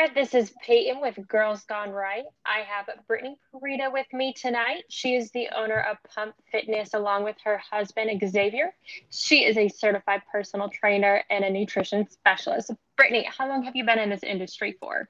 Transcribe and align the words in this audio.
there. 0.00 0.14
This 0.14 0.34
is 0.34 0.52
Peyton 0.64 1.00
with 1.00 1.18
Girls 1.28 1.64
Gone 1.64 1.90
Right. 1.90 2.24
I 2.46 2.60
have 2.60 2.88
Brittney 3.08 3.34
Pereda 3.52 3.92
with 3.92 4.06
me 4.12 4.32
tonight. 4.32 4.84
She 4.88 5.14
is 5.14 5.30
the 5.32 5.48
owner 5.54 5.80
of 5.80 5.98
Pump 6.14 6.34
Fitness 6.50 6.94
along 6.94 7.24
with 7.24 7.36
her 7.44 7.58
husband, 7.58 8.10
Xavier. 8.26 8.74
She 9.10 9.44
is 9.44 9.56
a 9.58 9.68
certified 9.68 10.22
personal 10.30 10.68
trainer 10.68 11.22
and 11.28 11.44
a 11.44 11.50
nutrition 11.50 12.08
specialist. 12.08 12.70
Brittney, 12.98 13.24
how 13.26 13.48
long 13.48 13.62
have 13.64 13.76
you 13.76 13.84
been 13.84 13.98
in 13.98 14.08
this 14.08 14.22
industry 14.22 14.76
for? 14.80 15.08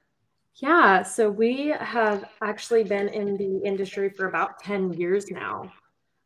Yeah, 0.55 1.03
so 1.03 1.29
we 1.29 1.73
have 1.79 2.25
actually 2.41 2.83
been 2.83 3.07
in 3.07 3.37
the 3.37 3.61
industry 3.63 4.09
for 4.09 4.27
about 4.27 4.59
10 4.59 4.93
years 4.93 5.31
now. 5.31 5.71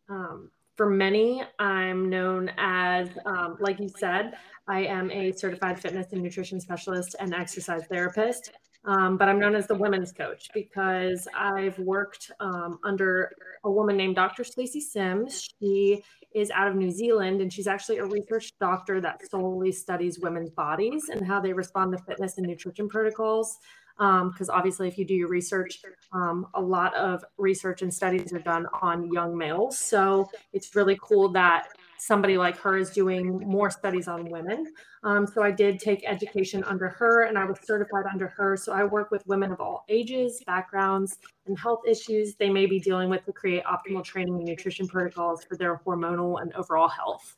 Um, 0.09 0.49
for 0.75 0.89
many, 0.89 1.43
I'm 1.57 2.09
known 2.09 2.51
as, 2.57 3.09
um, 3.25 3.57
like 3.59 3.79
you 3.79 3.89
said, 3.89 4.33
I 4.67 4.81
am 4.81 5.09
a 5.11 5.31
certified 5.31 5.79
fitness 5.79 6.07
and 6.11 6.21
nutrition 6.21 6.59
specialist 6.59 7.15
and 7.19 7.33
exercise 7.33 7.85
therapist. 7.87 8.51
Um, 8.83 9.17
but 9.17 9.27
I'm 9.27 9.39
known 9.39 9.55
as 9.55 9.65
the 9.65 9.75
women's 9.75 10.11
coach 10.11 10.47
because 10.53 11.27
I've 11.35 11.77
worked 11.79 12.29
um, 12.39 12.79
under 12.83 13.31
a 13.63 13.71
woman 13.71 13.97
named 13.97 14.15
Dr. 14.15 14.43
Stacy 14.43 14.79
Sims. 14.79 15.49
She 15.59 16.03
is 16.35 16.51
out 16.51 16.67
of 16.67 16.75
New 16.75 16.91
Zealand 16.91 17.41
and 17.41 17.51
she's 17.51 17.65
actually 17.65 17.97
a 17.97 18.05
research 18.05 18.51
doctor 18.59 19.01
that 19.01 19.27
solely 19.27 19.71
studies 19.71 20.19
women's 20.19 20.51
bodies 20.51 21.09
and 21.09 21.25
how 21.25 21.39
they 21.39 21.51
respond 21.51 21.93
to 21.93 22.03
fitness 22.03 22.37
and 22.37 22.45
nutrition 22.45 22.87
protocols 22.87 23.57
because 23.97 24.49
um, 24.49 24.55
obviously 24.55 24.87
if 24.87 24.97
you 24.97 25.05
do 25.05 25.13
your 25.13 25.29
research 25.29 25.79
um, 26.11 26.47
a 26.53 26.61
lot 26.61 26.95
of 26.95 27.23
research 27.37 27.81
and 27.81 27.93
studies 27.93 28.33
are 28.33 28.39
done 28.39 28.67
on 28.81 29.11
young 29.11 29.37
males. 29.37 29.77
So 29.77 30.29
it's 30.53 30.75
really 30.75 30.97
cool 31.01 31.29
that 31.29 31.67
somebody 31.97 32.37
like 32.37 32.57
her 32.57 32.77
is 32.77 32.89
doing 32.89 33.39
more 33.39 33.69
studies 33.69 34.07
on 34.07 34.29
women. 34.29 34.73
Um, 35.03 35.25
so 35.25 35.43
i 35.43 35.51
did 35.51 35.79
take 35.79 36.03
education 36.05 36.63
under 36.65 36.89
her 36.89 37.23
and 37.23 37.37
i 37.37 37.45
was 37.45 37.57
certified 37.63 38.05
under 38.11 38.27
her. 38.27 38.57
So 38.57 38.73
i 38.73 38.83
work 38.83 39.11
with 39.11 39.25
women 39.27 39.51
of 39.51 39.59
all 39.59 39.85
ages 39.89 40.41
backgrounds 40.45 41.17
and 41.47 41.57
health 41.57 41.81
issues. 41.87 42.35
They 42.35 42.49
may 42.49 42.65
be 42.65 42.79
dealing 42.79 43.09
with 43.09 43.25
to 43.25 43.33
create 43.33 43.63
optimal 43.63 44.03
training 44.03 44.35
and 44.35 44.45
nutrition 44.45 44.87
protocols 44.87 45.43
for 45.43 45.55
their 45.55 45.81
hormonal 45.85 46.41
and 46.41 46.53
overall 46.53 46.89
health. 46.89 47.37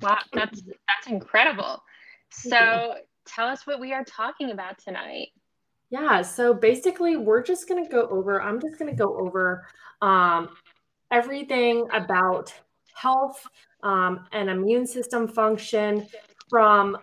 Wow 0.00 0.18
that's 0.32 0.62
that's 0.62 1.06
incredible. 1.06 1.82
So 2.30 2.96
tell 3.26 3.46
us 3.46 3.66
what 3.66 3.80
we 3.80 3.92
are 3.92 4.04
talking 4.04 4.50
about 4.50 4.78
tonight 4.78 5.28
yeah, 5.92 6.22
so 6.22 6.54
basically, 6.54 7.18
we're 7.18 7.42
just 7.42 7.68
going 7.68 7.84
to 7.84 7.90
go 7.90 8.08
over, 8.08 8.40
I'm 8.40 8.58
just 8.58 8.78
going 8.78 8.90
to 8.90 8.96
go 8.96 9.14
over 9.14 9.66
um, 10.00 10.48
everything 11.10 11.86
about 11.92 12.50
health 12.94 13.46
um, 13.82 14.24
and 14.32 14.48
immune 14.48 14.86
system 14.86 15.28
function 15.28 16.06
from 16.48 16.96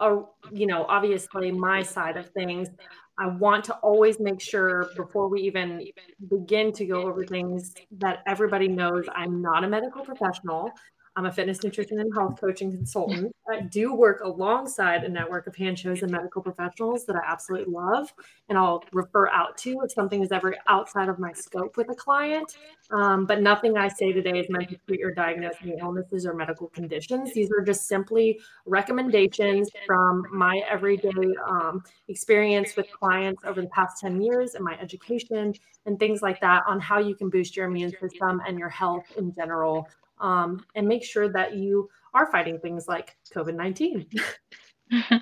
a, 0.00 0.16
you 0.50 0.66
know, 0.66 0.84
obviously 0.88 1.52
my 1.52 1.80
side 1.80 2.16
of 2.16 2.28
things. 2.30 2.68
I 3.16 3.28
want 3.28 3.64
to 3.66 3.74
always 3.74 4.18
make 4.18 4.40
sure 4.40 4.88
before 4.96 5.28
we 5.28 5.42
even 5.42 5.86
begin 6.28 6.72
to 6.72 6.86
go 6.86 7.02
over 7.02 7.24
things 7.24 7.72
that 7.98 8.24
everybody 8.26 8.66
knows 8.66 9.04
I'm 9.14 9.40
not 9.40 9.62
a 9.62 9.68
medical 9.68 10.04
professional. 10.04 10.72
I'm 11.16 11.26
a 11.26 11.32
fitness, 11.32 11.62
nutrition, 11.62 12.00
and 12.00 12.12
health 12.12 12.40
coaching 12.40 12.72
consultant. 12.72 13.34
I 13.48 13.60
do 13.60 13.94
work 13.94 14.22
alongside 14.24 15.04
a 15.04 15.08
network 15.08 15.46
of 15.46 15.54
hand 15.54 15.76
chosen 15.76 16.10
medical 16.10 16.42
professionals 16.42 17.06
that 17.06 17.14
I 17.14 17.20
absolutely 17.24 17.72
love, 17.72 18.12
and 18.48 18.58
I'll 18.58 18.82
refer 18.92 19.28
out 19.28 19.56
to 19.58 19.80
if 19.84 19.92
something 19.92 20.22
is 20.22 20.32
ever 20.32 20.56
outside 20.66 21.08
of 21.08 21.20
my 21.20 21.32
scope 21.32 21.76
with 21.76 21.88
a 21.88 21.94
client. 21.94 22.56
Um, 22.90 23.26
but 23.26 23.40
nothing 23.42 23.78
I 23.78 23.86
say 23.86 24.12
today 24.12 24.40
is 24.40 24.46
meant 24.50 24.68
to 24.70 24.76
treat 24.88 25.04
or 25.04 25.12
diagnose 25.12 25.54
any 25.62 25.76
illnesses 25.78 26.26
or 26.26 26.34
medical 26.34 26.66
conditions. 26.68 27.32
These 27.32 27.50
are 27.52 27.62
just 27.62 27.86
simply 27.86 28.40
recommendations 28.66 29.70
from 29.86 30.26
my 30.32 30.62
everyday 30.68 31.34
um, 31.48 31.84
experience 32.08 32.74
with 32.76 32.90
clients 32.90 33.44
over 33.44 33.60
the 33.60 33.68
past 33.68 34.00
10 34.00 34.20
years 34.20 34.54
and 34.54 34.64
my 34.64 34.76
education 34.80 35.54
and 35.86 35.98
things 35.98 36.22
like 36.22 36.40
that 36.40 36.64
on 36.66 36.80
how 36.80 36.98
you 36.98 37.14
can 37.14 37.30
boost 37.30 37.56
your 37.56 37.66
immune 37.66 37.92
system 38.00 38.42
and 38.46 38.58
your 38.58 38.68
health 38.68 39.04
in 39.16 39.32
general 39.32 39.88
um, 40.20 40.64
and 40.74 40.86
make 40.86 41.04
sure 41.04 41.28
that 41.28 41.54
you 41.54 41.88
are 42.12 42.30
fighting 42.30 42.58
things 42.58 42.86
like 42.88 43.16
COVID 43.34 43.54
19. 43.54 44.06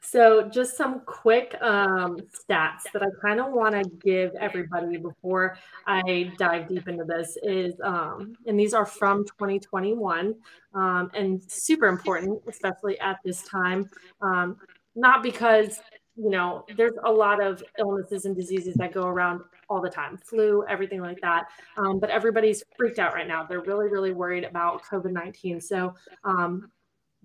so, 0.00 0.48
just 0.48 0.76
some 0.76 1.00
quick 1.00 1.56
um, 1.60 2.18
stats 2.18 2.82
that 2.92 3.02
I 3.02 3.08
kind 3.20 3.40
of 3.40 3.52
want 3.52 3.74
to 3.74 3.90
give 4.04 4.34
everybody 4.36 4.96
before 4.96 5.58
I 5.86 6.32
dive 6.38 6.68
deep 6.68 6.88
into 6.88 7.04
this 7.04 7.36
is, 7.42 7.74
um, 7.82 8.36
and 8.46 8.58
these 8.58 8.74
are 8.74 8.86
from 8.86 9.24
2021 9.24 10.34
um, 10.74 11.10
and 11.14 11.42
super 11.50 11.86
important, 11.86 12.40
especially 12.48 12.98
at 13.00 13.18
this 13.24 13.42
time. 13.42 13.88
Um, 14.20 14.56
not 14.94 15.22
because 15.22 15.80
you 16.16 16.30
know, 16.30 16.64
there's 16.76 16.94
a 17.04 17.12
lot 17.12 17.42
of 17.42 17.62
illnesses 17.78 18.24
and 18.24 18.34
diseases 18.34 18.74
that 18.76 18.92
go 18.92 19.06
around 19.06 19.42
all 19.68 19.80
the 19.80 19.90
time 19.90 20.16
flu, 20.16 20.64
everything 20.68 21.00
like 21.00 21.20
that. 21.20 21.46
Um, 21.76 21.98
but 21.98 22.10
everybody's 22.10 22.62
freaked 22.76 22.98
out 22.98 23.14
right 23.14 23.28
now. 23.28 23.44
They're 23.44 23.62
really, 23.62 23.88
really 23.88 24.12
worried 24.12 24.44
about 24.44 24.82
COVID 24.84 25.12
19. 25.12 25.60
So, 25.60 25.94
um, 26.24 26.70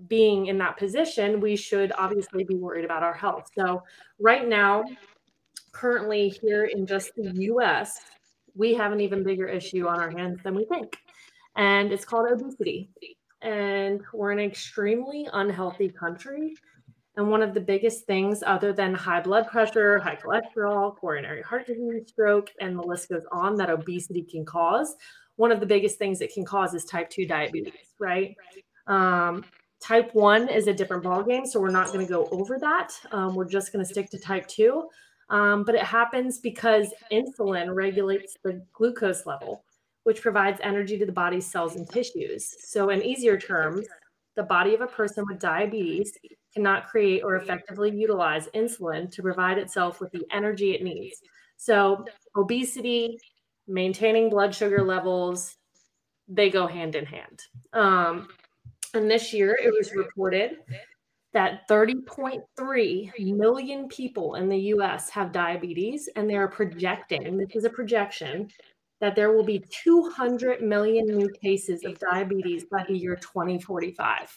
being 0.07 0.47
in 0.47 0.57
that 0.57 0.78
position, 0.78 1.40
we 1.40 1.56
should 1.56 1.91
obviously 1.97 2.44
be 2.44 2.56
worried 2.56 2.85
about 2.85 3.03
our 3.03 3.13
health. 3.13 3.50
So, 3.57 3.84
right 4.19 4.47
now, 4.47 4.84
currently 5.72 6.29
here 6.29 6.66
in 6.66 6.85
just 6.85 7.12
the 7.16 7.31
US, 7.34 8.00
we 8.56 8.73
have 8.73 8.91
an 8.91 9.00
even 9.00 9.23
bigger 9.23 9.47
issue 9.47 9.88
on 9.88 10.00
our 10.00 10.09
hands 10.09 10.40
than 10.44 10.56
we 10.56 10.66
think. 10.66 10.97
And 11.56 11.91
it's 11.91 12.06
called 12.06 12.31
obesity. 12.31 12.90
And 13.41 14.02
we're 14.13 14.31
an 14.31 14.40
extremely 14.40 15.28
unhealthy 15.34 15.90
country. 15.90 16.56
And 17.18 17.30
one 17.30 17.42
of 17.42 17.54
the 17.54 17.60
biggest 17.60 18.06
things, 18.06 18.42
other 18.46 18.72
than 18.72 18.94
high 18.94 19.20
blood 19.20 19.48
pressure, 19.48 20.00
high 20.00 20.16
cholesterol, 20.16 20.96
coronary 20.96 21.42
heart 21.42 21.68
disease, 21.68 22.04
stroke, 22.08 22.50
and 22.62 22.78
the 22.78 22.84
list 22.84 23.10
goes 23.10 23.26
on 23.32 23.56
that 23.58 23.70
obesity 23.70 24.24
can 24.24 24.46
cause, 24.46 24.96
one 25.36 25.52
of 25.52 25.60
the 25.60 25.66
biggest 25.66 25.98
things 25.98 26.22
it 26.22 26.34
can 26.34 26.46
cause 26.46 26.74
is 26.74 26.86
type 26.86 27.10
2 27.10 27.26
diabetes, 27.26 27.74
right? 28.00 28.36
Um, 28.88 29.44
type 29.82 30.14
1 30.14 30.50
is 30.50 30.68
a 30.68 30.74
different 30.74 31.04
ballgame, 31.04 31.46
so 31.46 31.60
we're 31.60 31.72
not 31.72 31.88
going 31.88 32.06
to 32.06 32.12
go 32.12 32.28
over 32.32 32.60
that. 32.60 32.92
Um, 33.12 33.36
we're 33.36 33.50
just 33.50 33.74
going 33.74 33.84
to 33.84 33.92
stick 33.92 34.10
to 34.12 34.20
type 34.20 34.48
2. 34.48 34.88
Um, 35.30 35.64
but 35.64 35.76
it 35.76 35.84
happens 35.84 36.40
because 36.40 36.94
insulin 37.12 37.74
regulates 37.74 38.38
the 38.44 38.64
glucose 38.74 39.26
level, 39.26 39.64
which 40.04 40.22
provides 40.22 40.60
energy 40.62 40.98
to 41.00 41.06
the 41.06 41.12
body's 41.12 41.50
cells 41.50 41.76
and 41.76 41.90
tissues. 41.90 42.54
So, 42.60 42.90
in 42.90 43.02
easier 43.02 43.40
terms, 43.40 43.88
the 44.36 44.44
body 44.44 44.76
of 44.76 44.82
a 44.82 44.88
person 44.88 45.26
with 45.28 45.40
diabetes 45.40 46.18
cannot 46.54 46.88
create 46.88 47.22
or 47.24 47.36
effectively 47.36 47.92
utilize 47.92 48.48
insulin 48.56 49.12
to 49.12 49.22
provide 49.22 49.58
itself 49.58 50.00
with 50.00 50.12
the 50.12 50.26
energy 50.32 50.74
it 50.74 50.84
needs. 50.84 51.22
So, 51.58 52.06
obesity, 52.36 53.18
maintaining 53.68 54.30
blood 54.30 54.54
sugar 54.54 54.84
levels, 54.84 55.58
they 56.28 56.50
go 56.50 56.68
hand 56.68 56.96
in 56.96 57.06
hand. 57.06 57.42
Um, 57.74 58.28
and 58.94 59.10
this 59.10 59.34
year 59.34 59.58
it 59.62 59.72
was 59.72 59.94
reported 59.94 60.58
that 61.34 61.68
30.3 61.70 63.36
million 63.36 63.88
people 63.88 64.36
in 64.36 64.50
the 64.50 64.58
US 64.58 65.10
have 65.10 65.32
diabetes, 65.32 66.10
and 66.16 66.30
they 66.30 66.36
are 66.36 66.48
projecting 66.48 67.38
this 67.38 67.56
is 67.56 67.64
a 67.64 67.70
projection 67.70 68.50
that 69.00 69.16
there 69.16 69.32
will 69.32 69.44
be 69.44 69.64
200 69.84 70.62
million 70.62 71.06
new 71.06 71.30
cases 71.42 71.84
of 71.86 71.98
diabetes 72.00 72.66
by 72.66 72.86
the 72.88 72.96
year 72.96 73.16
2045. 73.16 74.36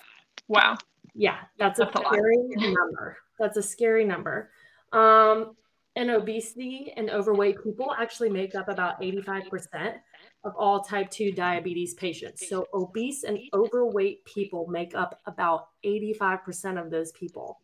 Wow. 0.49 0.77
Yeah, 1.15 1.37
that's, 1.59 1.79
that's 1.79 1.95
a 1.95 1.99
scary 1.99 2.37
number. 2.57 3.17
That's 3.39 3.57
a 3.57 3.63
scary 3.63 4.05
number. 4.05 4.51
Um, 4.93 5.57
and 5.97 6.11
obesity 6.11 6.93
and 6.97 7.09
overweight 7.11 7.63
people 7.63 7.95
actually 7.97 8.29
make 8.29 8.55
up 8.55 8.69
about 8.69 9.01
85% 9.01 9.95
of 10.43 10.55
all 10.57 10.81
type 10.83 11.11
2 11.11 11.33
diabetes 11.33 11.95
patients. 11.95 12.49
So, 12.49 12.67
obese 12.75 13.23
and 13.25 13.39
overweight 13.53 14.25
people 14.25 14.67
make 14.69 14.95
up 14.95 15.21
about 15.27 15.69
85% 15.85 16.83
of 16.83 16.91
those 16.91 17.13
people. 17.13 17.61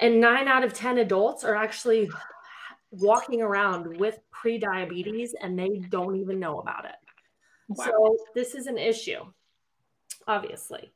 And 0.00 0.20
nine 0.20 0.48
out 0.48 0.64
of 0.64 0.72
10 0.72 0.98
adults 0.98 1.44
are 1.44 1.56
actually 1.56 2.08
walking 2.90 3.42
around 3.42 3.98
with 3.98 4.20
prediabetes 4.32 5.30
and 5.40 5.58
they 5.58 5.80
don't 5.88 6.16
even 6.16 6.38
know 6.38 6.60
about 6.60 6.84
it. 6.84 6.94
Wow. 7.68 7.84
So, 7.84 8.16
this 8.34 8.54
is 8.54 8.66
an 8.66 8.78
issue, 8.78 9.20
obviously. 10.28 10.92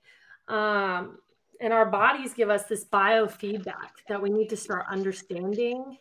Um, 0.46 1.18
and 1.60 1.72
our 1.72 1.86
bodies 1.86 2.34
give 2.34 2.50
us 2.50 2.64
this 2.64 2.84
biofeedback 2.84 3.90
that 4.08 4.20
we 4.20 4.30
need 4.30 4.48
to 4.50 4.56
start 4.56 4.86
understanding, 4.90 5.98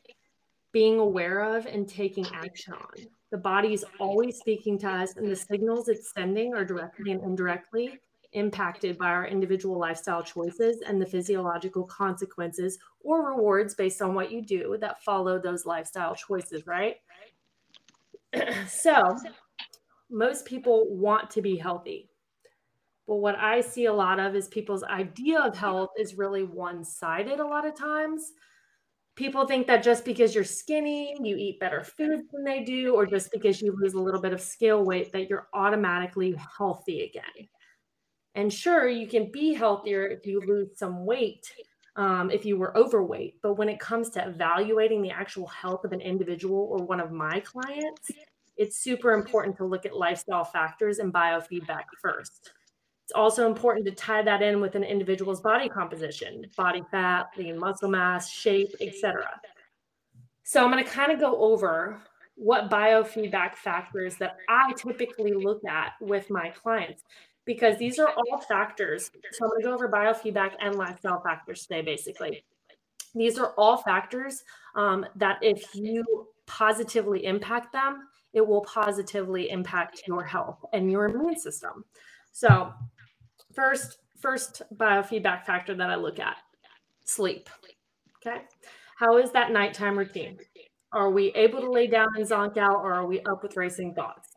being 0.71 1.00
aware 1.00 1.56
of, 1.56 1.65
and 1.65 1.88
taking 1.88 2.25
action 2.33 2.74
on. 2.74 3.07
The 3.31 3.38
body 3.38 3.74
is 3.74 3.86
always 4.00 4.38
speaking 4.38 4.77
to 4.80 4.89
us, 4.89 5.18
and 5.18 5.30
the 5.30 5.36
signals 5.36 5.89
it's 5.89 6.13
sending 6.13 6.54
are 6.54 6.63
directly 6.63 7.12
and 7.12 7.24
indirectly 7.24 8.00
impacted 8.33 8.98
by 8.98 9.07
our 9.07 9.25
individual 9.25 9.80
lifestyle 9.80 10.21
choices 10.21 10.81
and 10.86 11.01
the 11.01 11.06
physiological 11.06 11.83
consequences 11.86 12.77
or 13.01 13.30
rewards 13.30 13.74
based 13.74 14.01
on 14.01 14.13
what 14.13 14.31
you 14.31 14.42
do 14.42 14.77
that 14.80 15.01
follow 15.03 15.39
those 15.39 15.65
lifestyle 15.65 16.13
choices, 16.13 16.68
right? 16.68 16.98
so, 18.69 19.18
most 20.10 20.45
people 20.45 20.88
want 20.89 21.30
to 21.31 21.42
be 21.42 21.57
healthy. 21.57 22.10
But 23.07 23.15
what 23.15 23.36
I 23.38 23.62
see 23.62 23.86
a 23.86 23.94
lot 23.94 24.19
of 24.19 24.36
is 24.36 24.48
people's 24.50 24.83
idea 24.83 25.39
of 25.39 25.56
health 25.56 25.92
is 25.98 26.18
really 26.18 26.44
one 26.44 26.83
sided 26.83 27.39
a 27.39 27.48
lot 27.48 27.65
of 27.65 27.75
times. 27.75 28.33
people 29.18 29.48
think 29.48 29.68
that 29.68 29.83
just 29.83 30.06
because 30.06 30.33
you're 30.36 30.44
skinny, 30.44 31.18
you 31.21 31.36
eat 31.36 31.59
better 31.59 31.83
foods 31.83 32.24
than 32.31 32.44
they 32.45 32.63
do, 32.63 32.94
or 32.95 33.06
just 33.06 33.31
because 33.31 33.62
you 33.62 33.75
lose 33.81 33.95
a 33.95 34.00
little 34.00 34.21
bit 34.21 34.31
of 34.31 34.39
scale 34.39 34.86
weight, 34.86 35.12
that 35.12 35.27
you're 35.27 35.48
automatically 35.54 36.36
healthy 36.57 37.01
again. 37.01 37.50
And 38.36 38.54
sure, 38.54 38.88
you 38.88 39.07
can 39.07 39.31
be 39.31 39.53
healthier 39.53 40.07
if 40.07 40.25
you 40.25 40.39
lose 40.45 40.77
some 40.77 41.06
weight, 41.06 41.51
um, 41.95 42.30
if 42.30 42.45
you 42.45 42.57
were 42.57 42.77
overweight. 42.77 43.42
But 43.42 43.56
when 43.56 43.69
it 43.69 43.80
comes 43.80 44.12
to 44.12 44.27
evaluating 44.27 45.01
the 45.01 45.10
actual 45.12 45.48
health 45.48 45.83
of 45.83 45.92
an 45.92 46.01
individual 46.01 46.68
or 46.71 46.86
one 46.86 47.00
of 47.00 47.12
my 47.12 47.39
clients, 47.39 48.12
it's 48.56 48.77
super 48.77 49.13
important 49.13 49.57
to 49.57 49.65
look 49.65 49.86
at 49.86 49.95
lifestyle 49.95 50.45
factors 50.45 51.00
and 51.00 51.12
biofeedback 51.13 51.86
first. 52.01 52.51
It's 53.07 53.15
also 53.15 53.48
important 53.48 53.86
to 53.86 53.92
tie 53.94 54.21
that 54.24 54.42
in 54.42 54.59
with 54.59 54.75
an 54.75 54.83
individual's 54.83 55.39
body 55.39 55.69
composition, 55.69 56.45
body 56.57 56.83
fat, 56.92 57.27
lean 57.38 57.57
muscle 57.57 57.88
mass, 57.88 58.30
shape, 58.30 58.68
etc. 58.81 59.24
So 60.44 60.62
I'm 60.62 60.69
going 60.69 60.83
to 60.83 60.89
kind 60.89 61.13
of 61.13 61.18
go 61.21 61.38
over 61.38 62.01
what 62.36 62.69
biofeedback 62.69 63.56
factors 63.56 64.18
that 64.18 64.36
I 64.50 64.74
typically 64.74 65.31
look 65.31 65.63
at 65.63 65.94
with 66.01 66.30
my 66.30 66.50
clients 66.50 67.04
because 67.45 67.77
these 67.77 67.98
are 67.98 68.09
all 68.09 68.42
factors. 68.42 69.10
So 69.31 69.45
I'm 69.45 69.51
going 69.51 69.62
to 69.62 69.68
go 69.69 69.74
over 69.74 69.88
biofeedback 69.88 70.56
and 70.60 70.75
lifestyle 70.75 71.21
factors 71.21 71.62
today, 71.62 71.83
basically. 71.83 72.44
These 73.15 73.39
are 73.39 73.53
all 73.57 73.77
factors 73.77 74.44
um, 74.75 75.06
that 75.15 75.38
if 75.42 75.74
you 75.74 76.27
positively 76.45 77.24
impact 77.24 77.71
them, 77.71 78.10
it 78.33 78.45
will 78.45 78.65
positively 78.65 79.50
impact 79.50 80.01
your 80.07 80.25
health 80.25 80.60
and 80.74 80.92
your 80.92 81.06
immune 81.06 81.39
system. 81.39 81.86
So 82.33 82.74
first, 83.57 83.98
first 84.21 84.62
biofeedback 84.75 85.44
factor 85.44 85.74
that 85.75 85.89
I 85.89 85.95
look 85.95 86.19
at, 86.19 86.38
sleep. 87.04 87.50
Okay. 88.25 88.44
How 89.00 89.18
is 89.18 89.31
that 89.31 89.51
nighttime 89.51 89.98
routine? 89.98 90.38
Are 90.94 91.09
we 91.09 91.27
able 91.33 91.62
to 91.62 91.69
lay 91.69 91.88
down 91.88 92.07
and 92.15 92.25
zonk 92.25 92.57
out 92.57 92.77
or 92.77 92.94
are 92.94 93.06
we 93.06 93.19
up 93.21 93.44
with 93.44 93.57
racing 93.57 93.94
thoughts? 93.94 94.30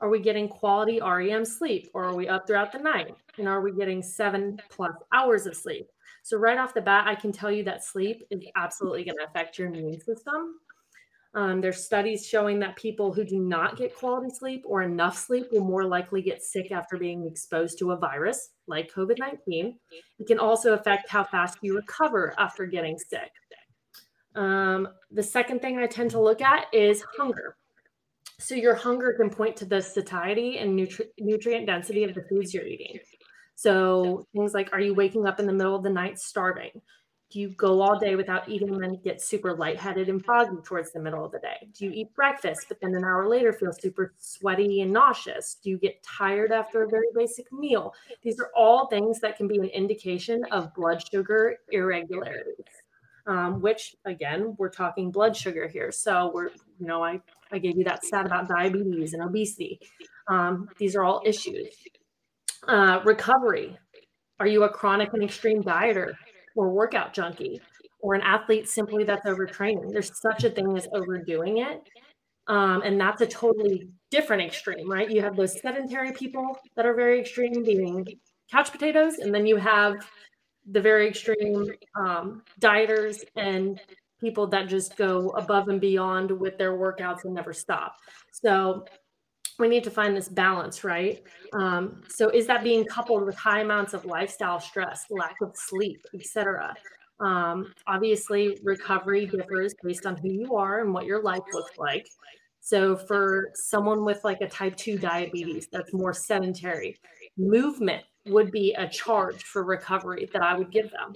Are 0.00 0.08
we 0.08 0.20
getting 0.20 0.48
quality 0.48 1.00
REM 1.00 1.44
sleep 1.44 1.90
or 1.92 2.04
are 2.04 2.14
we 2.14 2.26
up 2.26 2.46
throughout 2.46 2.72
the 2.72 2.78
night? 2.78 3.14
And 3.38 3.46
are 3.46 3.60
we 3.60 3.72
getting 3.72 4.02
seven 4.02 4.58
plus 4.70 4.92
hours 5.12 5.46
of 5.46 5.54
sleep? 5.54 5.86
So, 6.22 6.38
right 6.38 6.58
off 6.58 6.74
the 6.74 6.80
bat, 6.80 7.06
I 7.06 7.14
can 7.14 7.32
tell 7.32 7.50
you 7.50 7.64
that 7.64 7.84
sleep 7.84 8.22
is 8.30 8.42
absolutely 8.56 9.04
going 9.04 9.16
to 9.18 9.26
affect 9.26 9.58
your 9.58 9.68
immune 9.68 10.00
system. 10.00 10.54
Um, 11.34 11.60
there's 11.60 11.84
studies 11.84 12.26
showing 12.26 12.58
that 12.60 12.76
people 12.76 13.12
who 13.12 13.24
do 13.24 13.38
not 13.38 13.76
get 13.76 13.94
quality 13.94 14.30
sleep 14.34 14.64
or 14.66 14.82
enough 14.82 15.16
sleep 15.16 15.46
will 15.52 15.64
more 15.64 15.84
likely 15.84 16.22
get 16.22 16.42
sick 16.42 16.72
after 16.72 16.96
being 16.96 17.24
exposed 17.26 17.78
to 17.78 17.92
a 17.92 17.96
virus 17.96 18.50
like 18.70 18.92
COVID 18.92 19.18
19. 19.18 19.78
It 20.18 20.26
can 20.26 20.38
also 20.38 20.72
affect 20.72 21.10
how 21.10 21.24
fast 21.24 21.58
you 21.60 21.76
recover 21.76 22.34
after 22.38 22.64
getting 22.64 22.98
sick. 22.98 23.30
Um, 24.34 24.88
the 25.10 25.22
second 25.22 25.60
thing 25.60 25.78
I 25.78 25.86
tend 25.86 26.12
to 26.12 26.20
look 26.20 26.40
at 26.40 26.66
is 26.72 27.04
hunger. 27.18 27.56
So 28.38 28.54
your 28.54 28.74
hunger 28.74 29.12
can 29.12 29.28
point 29.28 29.56
to 29.56 29.66
the 29.66 29.82
satiety 29.82 30.58
and 30.58 30.78
nutri- 30.78 31.10
nutrient 31.18 31.66
density 31.66 32.04
of 32.04 32.14
the 32.14 32.22
foods 32.22 32.54
you're 32.54 32.66
eating. 32.66 32.98
So 33.54 34.26
things 34.32 34.54
like, 34.54 34.72
are 34.72 34.80
you 34.80 34.94
waking 34.94 35.26
up 35.26 35.38
in 35.38 35.46
the 35.46 35.52
middle 35.52 35.76
of 35.76 35.82
the 35.82 35.90
night 35.90 36.18
starving? 36.18 36.70
Do 37.30 37.38
you 37.38 37.50
go 37.50 37.80
all 37.80 37.96
day 37.96 38.16
without 38.16 38.48
eating 38.48 38.70
and 38.70 38.82
then 38.82 39.00
get 39.04 39.22
super 39.22 39.54
lightheaded 39.54 40.08
and 40.08 40.24
foggy 40.24 40.56
towards 40.64 40.90
the 40.90 40.98
middle 40.98 41.24
of 41.24 41.30
the 41.30 41.38
day? 41.38 41.68
Do 41.72 41.84
you 41.84 41.92
eat 41.92 42.12
breakfast, 42.12 42.66
but 42.68 42.80
then 42.80 42.92
an 42.96 43.04
hour 43.04 43.28
later 43.28 43.52
feel 43.52 43.72
super 43.72 44.14
sweaty 44.18 44.80
and 44.80 44.92
nauseous? 44.92 45.56
Do 45.62 45.70
you 45.70 45.78
get 45.78 46.02
tired 46.02 46.50
after 46.50 46.82
a 46.82 46.88
very 46.88 47.06
basic 47.14 47.46
meal? 47.52 47.94
These 48.24 48.40
are 48.40 48.50
all 48.56 48.88
things 48.88 49.20
that 49.20 49.36
can 49.36 49.46
be 49.46 49.58
an 49.58 49.66
indication 49.66 50.42
of 50.50 50.74
blood 50.74 51.02
sugar 51.08 51.58
irregularities. 51.70 52.66
Um, 53.26 53.60
which 53.60 53.94
again, 54.06 54.56
we're 54.58 54.70
talking 54.70 55.12
blood 55.12 55.36
sugar 55.36 55.68
here. 55.68 55.92
So 55.92 56.32
we're, 56.34 56.48
you 56.80 56.86
know, 56.86 57.04
I 57.04 57.20
I 57.52 57.58
gave 57.58 57.76
you 57.76 57.84
that 57.84 58.04
stat 58.04 58.26
about 58.26 58.48
diabetes 58.48 59.12
and 59.12 59.22
obesity. 59.22 59.78
Um, 60.26 60.68
these 60.78 60.96
are 60.96 61.04
all 61.04 61.22
issues. 61.24 61.68
Uh, 62.66 63.00
recovery. 63.04 63.78
Are 64.40 64.48
you 64.48 64.64
a 64.64 64.68
chronic 64.68 65.10
and 65.12 65.22
extreme 65.22 65.62
dieter 65.62 66.14
or 66.56 66.70
workout 66.70 67.12
junkie 67.12 67.60
or 68.00 68.14
an 68.14 68.22
athlete 68.22 68.68
simply 68.68 69.04
that's 69.04 69.26
overtraining? 69.26 69.92
There's 69.92 70.18
such 70.20 70.44
a 70.44 70.50
thing 70.50 70.76
as 70.76 70.88
overdoing 70.92 71.58
it. 71.58 71.88
Um, 72.46 72.82
and 72.82 73.00
that's 73.00 73.20
a 73.20 73.26
totally 73.26 73.88
different 74.10 74.42
extreme, 74.42 74.90
right? 74.90 75.10
You 75.10 75.22
have 75.22 75.36
those 75.36 75.60
sedentary 75.60 76.12
people 76.12 76.58
that 76.74 76.84
are 76.84 76.94
very 76.94 77.20
extreme, 77.20 77.62
being 77.62 78.06
couch 78.50 78.72
potatoes, 78.72 79.18
and 79.18 79.32
then 79.32 79.46
you 79.46 79.56
have 79.56 79.94
the 80.70 80.80
very 80.80 81.08
extreme 81.08 81.66
um, 81.94 82.42
dieters 82.60 83.22
and 83.36 83.80
people 84.20 84.46
that 84.48 84.68
just 84.68 84.96
go 84.96 85.28
above 85.30 85.68
and 85.68 85.80
beyond 85.80 86.30
with 86.30 86.58
their 86.58 86.72
workouts 86.72 87.24
and 87.24 87.34
never 87.34 87.52
stop. 87.52 87.94
So 88.32 88.84
we 89.60 89.68
need 89.68 89.84
to 89.84 89.90
find 89.90 90.16
this 90.16 90.28
balance, 90.28 90.82
right? 90.82 91.22
Um, 91.52 92.02
so 92.08 92.28
is 92.30 92.46
that 92.46 92.64
being 92.64 92.84
coupled 92.84 93.24
with 93.24 93.36
high 93.36 93.60
amounts 93.60 93.94
of 93.94 94.04
lifestyle 94.04 94.60
stress, 94.60 95.04
lack 95.10 95.36
of 95.42 95.52
sleep, 95.54 96.00
etc.? 96.14 96.74
Um, 97.20 97.72
obviously, 97.86 98.58
recovery 98.64 99.26
differs 99.26 99.74
based 99.82 100.06
on 100.06 100.16
who 100.16 100.30
you 100.30 100.56
are 100.56 100.80
and 100.80 100.92
what 100.92 101.04
your 101.04 101.22
life 101.22 101.42
looks 101.52 101.76
like. 101.78 102.08
So 102.60 102.96
for 102.96 103.50
someone 103.54 104.04
with 104.04 104.22
like 104.24 104.40
a 104.40 104.48
type 104.48 104.76
2 104.76 104.98
diabetes 104.98 105.68
that's 105.70 105.92
more 105.92 106.12
sedentary, 106.12 106.98
movement 107.36 108.04
would 108.26 108.50
be 108.50 108.74
a 108.74 108.88
charge 108.88 109.42
for 109.42 109.64
recovery 109.64 110.28
that 110.32 110.42
I 110.42 110.56
would 110.56 110.70
give 110.70 110.90
them. 110.90 111.12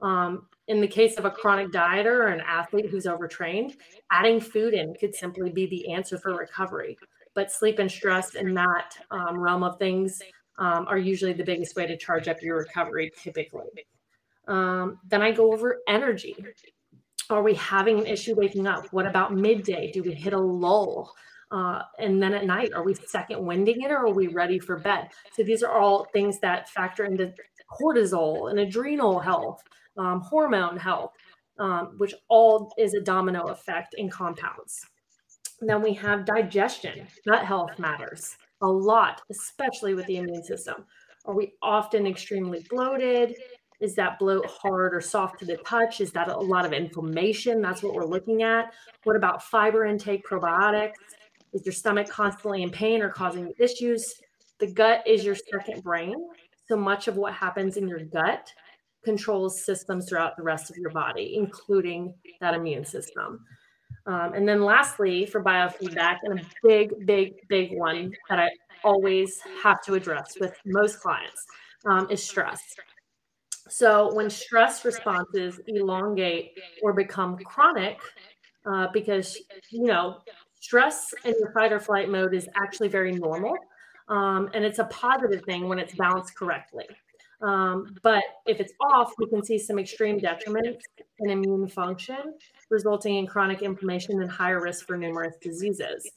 Um, 0.00 0.46
in 0.68 0.80
the 0.80 0.88
case 0.88 1.16
of 1.18 1.24
a 1.24 1.30
chronic 1.30 1.70
dieter 1.72 2.06
or 2.06 2.28
an 2.28 2.42
athlete 2.46 2.86
who's 2.90 3.06
overtrained, 3.06 3.76
adding 4.10 4.40
food 4.40 4.74
in 4.74 4.94
could 4.94 5.14
simply 5.14 5.50
be 5.50 5.66
the 5.66 5.92
answer 5.92 6.18
for 6.18 6.36
recovery. 6.36 6.96
But 7.34 7.50
sleep 7.50 7.78
and 7.78 7.90
stress 7.90 8.34
in 8.34 8.54
that 8.54 8.96
um, 9.10 9.38
realm 9.38 9.62
of 9.62 9.78
things 9.78 10.22
um, 10.58 10.86
are 10.88 10.98
usually 10.98 11.32
the 11.32 11.44
biggest 11.44 11.74
way 11.76 11.86
to 11.86 11.96
charge 11.96 12.28
up 12.28 12.40
your 12.42 12.58
recovery, 12.58 13.12
typically. 13.20 13.66
Um, 14.46 14.98
then 15.08 15.22
I 15.22 15.32
go 15.32 15.52
over 15.52 15.80
energy. 15.88 16.36
Are 17.30 17.42
we 17.42 17.54
having 17.54 17.98
an 17.98 18.06
issue 18.06 18.34
waking 18.36 18.66
up? 18.66 18.86
What 18.92 19.06
about 19.06 19.34
midday? 19.34 19.90
Do 19.90 20.02
we 20.02 20.12
hit 20.12 20.32
a 20.32 20.38
lull? 20.38 21.12
Uh, 21.50 21.82
and 21.98 22.22
then 22.22 22.34
at 22.34 22.44
night, 22.44 22.72
are 22.74 22.84
we 22.84 22.94
second 22.94 23.44
winding 23.44 23.82
it 23.82 23.90
or 23.90 24.06
are 24.06 24.12
we 24.12 24.28
ready 24.28 24.58
for 24.58 24.78
bed? 24.78 25.08
So 25.32 25.42
these 25.42 25.62
are 25.62 25.78
all 25.78 26.06
things 26.12 26.38
that 26.40 26.68
factor 26.68 27.04
into 27.04 27.32
cortisol 27.80 28.50
and 28.50 28.60
adrenal 28.60 29.18
health 29.18 29.62
um, 29.96 30.20
hormone 30.20 30.76
health, 30.76 31.12
um, 31.58 31.94
which 31.98 32.14
all 32.28 32.72
is 32.78 32.94
a 32.94 33.00
domino 33.00 33.44
effect 33.48 33.94
in 33.96 34.08
compounds. 34.08 34.86
Then 35.60 35.82
we 35.82 35.94
have 35.94 36.24
digestion, 36.24 37.06
gut 37.26 37.44
health 37.44 37.78
matters 37.78 38.36
a 38.62 38.66
lot, 38.66 39.20
especially 39.30 39.94
with 39.94 40.06
the 40.06 40.16
immune 40.16 40.42
system. 40.42 40.84
Are 41.26 41.34
we 41.34 41.52
often 41.62 42.06
extremely 42.06 42.66
bloated? 42.70 43.36
Is 43.80 43.94
that 43.96 44.18
bloat 44.18 44.46
hard 44.46 44.94
or 44.94 45.00
soft 45.00 45.38
to 45.40 45.44
the 45.44 45.56
touch? 45.58 46.00
Is 46.00 46.12
that 46.12 46.28
a 46.28 46.36
lot 46.36 46.64
of 46.64 46.72
inflammation? 46.72 47.60
That's 47.60 47.82
what 47.82 47.94
we're 47.94 48.06
looking 48.06 48.42
at. 48.42 48.72
What 49.04 49.16
about 49.16 49.42
fiber 49.42 49.84
intake, 49.84 50.24
probiotics? 50.24 50.92
Is 51.52 51.64
your 51.64 51.72
stomach 51.72 52.08
constantly 52.08 52.62
in 52.62 52.70
pain 52.70 53.02
or 53.02 53.10
causing 53.10 53.52
issues? 53.58 54.14
The 54.60 54.72
gut 54.72 55.06
is 55.06 55.24
your 55.24 55.34
second 55.34 55.82
brain. 55.82 56.14
So 56.66 56.76
much 56.76 57.08
of 57.08 57.16
what 57.16 57.34
happens 57.34 57.76
in 57.76 57.86
your 57.86 58.04
gut 58.04 58.50
controls 59.04 59.64
systems 59.64 60.08
throughout 60.08 60.36
the 60.36 60.42
rest 60.42 60.70
of 60.70 60.76
your 60.76 60.90
body, 60.90 61.34
including 61.36 62.14
that 62.40 62.54
immune 62.54 62.84
system. 62.84 63.44
Um, 64.06 64.34
and 64.34 64.46
then 64.46 64.62
lastly, 64.62 65.24
for 65.26 65.42
biofeedback, 65.42 66.18
and 66.24 66.40
a 66.40 66.42
big, 66.62 67.06
big, 67.06 67.48
big 67.48 67.72
one 67.72 68.12
that 68.28 68.38
I 68.38 68.50
always 68.82 69.40
have 69.62 69.80
to 69.82 69.94
address 69.94 70.34
with 70.38 70.54
most 70.66 71.00
clients 71.00 71.46
um, 71.86 72.06
is 72.10 72.22
stress. 72.22 72.60
So 73.68 74.14
when 74.14 74.28
stress 74.28 74.84
responses 74.84 75.58
elongate 75.66 76.52
or 76.82 76.92
become 76.92 77.38
chronic, 77.38 77.98
uh, 78.66 78.88
because 78.92 79.38
you 79.70 79.84
know 79.84 80.18
stress 80.60 81.14
in 81.24 81.34
your 81.38 81.52
fight 81.52 81.72
or 81.72 81.80
flight 81.80 82.10
mode 82.10 82.34
is 82.34 82.48
actually 82.56 82.88
very 82.88 83.12
normal, 83.12 83.56
um, 84.08 84.50
and 84.52 84.64
it's 84.64 84.78
a 84.78 84.84
positive 84.84 85.42
thing 85.44 85.66
when 85.66 85.78
it's 85.78 85.94
balanced 85.94 86.36
correctly. 86.36 86.86
Um, 87.44 87.94
but 88.02 88.24
if 88.46 88.58
it's 88.58 88.72
off, 88.80 89.12
we 89.18 89.28
can 89.28 89.44
see 89.44 89.58
some 89.58 89.78
extreme 89.78 90.18
detriment 90.18 90.78
in 91.18 91.30
immune 91.30 91.68
function, 91.68 92.34
resulting 92.70 93.16
in 93.16 93.26
chronic 93.26 93.60
inflammation 93.60 94.22
and 94.22 94.30
higher 94.30 94.62
risk 94.62 94.86
for 94.86 94.96
numerous 94.96 95.36
diseases. 95.42 96.10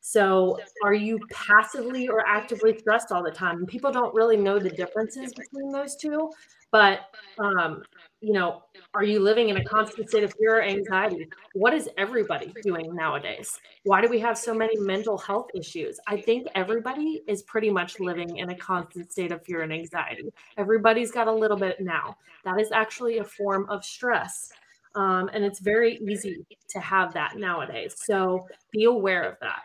So, 0.00 0.58
are 0.82 0.94
you 0.94 1.18
passively 1.30 2.08
or 2.08 2.26
actively 2.26 2.78
stressed 2.78 3.12
all 3.12 3.22
the 3.22 3.30
time? 3.30 3.66
People 3.66 3.92
don't 3.92 4.14
really 4.14 4.36
know 4.36 4.58
the 4.58 4.70
differences 4.70 5.32
between 5.34 5.72
those 5.72 5.94
two. 5.96 6.30
But, 6.72 7.00
um, 7.38 7.82
you 8.20 8.32
know, 8.32 8.62
are 8.94 9.02
you 9.02 9.20
living 9.20 9.48
in 9.48 9.56
a 9.56 9.64
constant 9.64 10.08
state 10.08 10.24
of 10.24 10.32
fear 10.34 10.58
or 10.58 10.62
anxiety? 10.62 11.26
What 11.54 11.74
is 11.74 11.88
everybody 11.98 12.52
doing 12.62 12.94
nowadays? 12.94 13.58
Why 13.84 14.00
do 14.00 14.08
we 14.08 14.20
have 14.20 14.38
so 14.38 14.54
many 14.54 14.78
mental 14.78 15.18
health 15.18 15.48
issues? 15.54 15.98
I 16.06 16.20
think 16.20 16.46
everybody 16.54 17.22
is 17.26 17.42
pretty 17.42 17.70
much 17.70 17.98
living 17.98 18.36
in 18.36 18.50
a 18.50 18.56
constant 18.56 19.10
state 19.10 19.32
of 19.32 19.44
fear 19.44 19.62
and 19.62 19.72
anxiety. 19.72 20.30
Everybody's 20.58 21.10
got 21.10 21.28
a 21.28 21.32
little 21.32 21.56
bit 21.56 21.80
now. 21.80 22.16
That 22.44 22.60
is 22.60 22.70
actually 22.72 23.18
a 23.18 23.24
form 23.24 23.66
of 23.68 23.84
stress. 23.84 24.50
Um, 24.94 25.30
and 25.32 25.44
it's 25.44 25.60
very 25.60 25.98
easy 26.08 26.44
to 26.68 26.80
have 26.80 27.14
that 27.14 27.36
nowadays. 27.36 27.94
So 27.96 28.46
be 28.72 28.84
aware 28.84 29.22
of 29.22 29.36
that. 29.40 29.62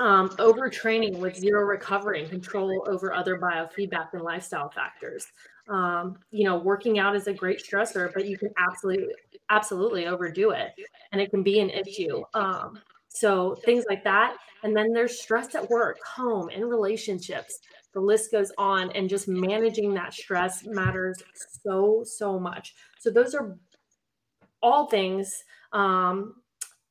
Um, 0.00 0.28
overtraining 0.30 1.18
with 1.18 1.36
zero 1.36 1.64
recovery 1.64 2.20
and 2.20 2.30
control 2.30 2.84
over 2.88 3.14
other 3.14 3.38
biofeedback 3.38 4.08
and 4.12 4.22
lifestyle 4.22 4.68
factors. 4.68 5.26
Um, 5.68 6.18
you 6.30 6.44
know, 6.44 6.58
working 6.58 6.98
out 6.98 7.14
is 7.14 7.26
a 7.28 7.32
great 7.32 7.62
stressor, 7.64 8.12
but 8.12 8.26
you 8.26 8.36
can 8.36 8.50
absolutely, 8.58 9.14
absolutely 9.50 10.06
overdo 10.06 10.50
it, 10.50 10.72
and 11.12 11.20
it 11.20 11.30
can 11.30 11.42
be 11.42 11.60
an 11.60 11.70
issue. 11.70 12.24
Um, 12.34 12.80
so 13.08 13.54
things 13.64 13.84
like 13.88 14.02
that, 14.04 14.36
and 14.64 14.76
then 14.76 14.92
there's 14.92 15.20
stress 15.20 15.54
at 15.54 15.70
work, 15.70 15.98
home, 16.04 16.48
and 16.48 16.68
relationships. 16.68 17.60
The 17.92 18.00
list 18.00 18.32
goes 18.32 18.50
on, 18.58 18.90
and 18.92 19.08
just 19.08 19.28
managing 19.28 19.94
that 19.94 20.12
stress 20.12 20.64
matters 20.66 21.22
so 21.62 22.02
so 22.04 22.38
much. 22.38 22.74
So 22.98 23.10
those 23.10 23.34
are 23.34 23.56
all 24.60 24.86
things 24.86 25.44
um, 25.72 26.34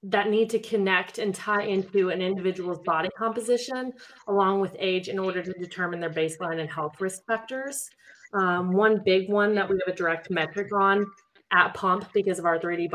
that 0.03 0.29
need 0.29 0.50
to 0.50 0.60
connect 0.60 1.17
and 1.17 1.33
tie 1.33 1.63
into 1.63 2.10
an 2.10 2.22
individual's 2.22 2.79
body 2.79 3.10
composition 3.17 3.93
along 4.27 4.60
with 4.60 4.75
age 4.79 5.07
in 5.07 5.17
order 5.17 5.41
to 5.41 5.53
determine 5.53 6.00
their 6.00 6.10
baseline 6.10 6.60
and 6.60 6.69
health 6.69 7.00
risk 7.00 7.25
factors. 7.25 7.89
Um, 8.33 8.74
one 8.74 9.01
big 9.05 9.29
one 9.29 9.55
that 9.55 9.69
we 9.69 9.79
have 9.86 9.93
a 9.93 9.98
direct 9.98 10.29
metric 10.29 10.74
on 10.74 11.05
at 11.51 11.74
Pump 11.74 12.12
because 12.13 12.39
of 12.39 12.45
our 12.45 12.60
3D 12.60 12.89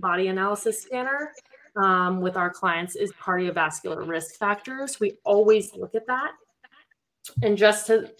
body 0.00 0.28
analysis 0.28 0.82
scanner 0.82 1.32
um, 1.76 2.20
with 2.20 2.36
our 2.36 2.50
clients 2.50 2.96
is 2.96 3.12
cardiovascular 3.12 4.06
risk 4.08 4.36
factors. 4.36 4.98
We 4.98 5.18
always 5.24 5.74
look 5.74 5.94
at 5.94 6.06
that. 6.06 6.32
And 7.42 7.56
just 7.56 7.86
to 7.88 8.10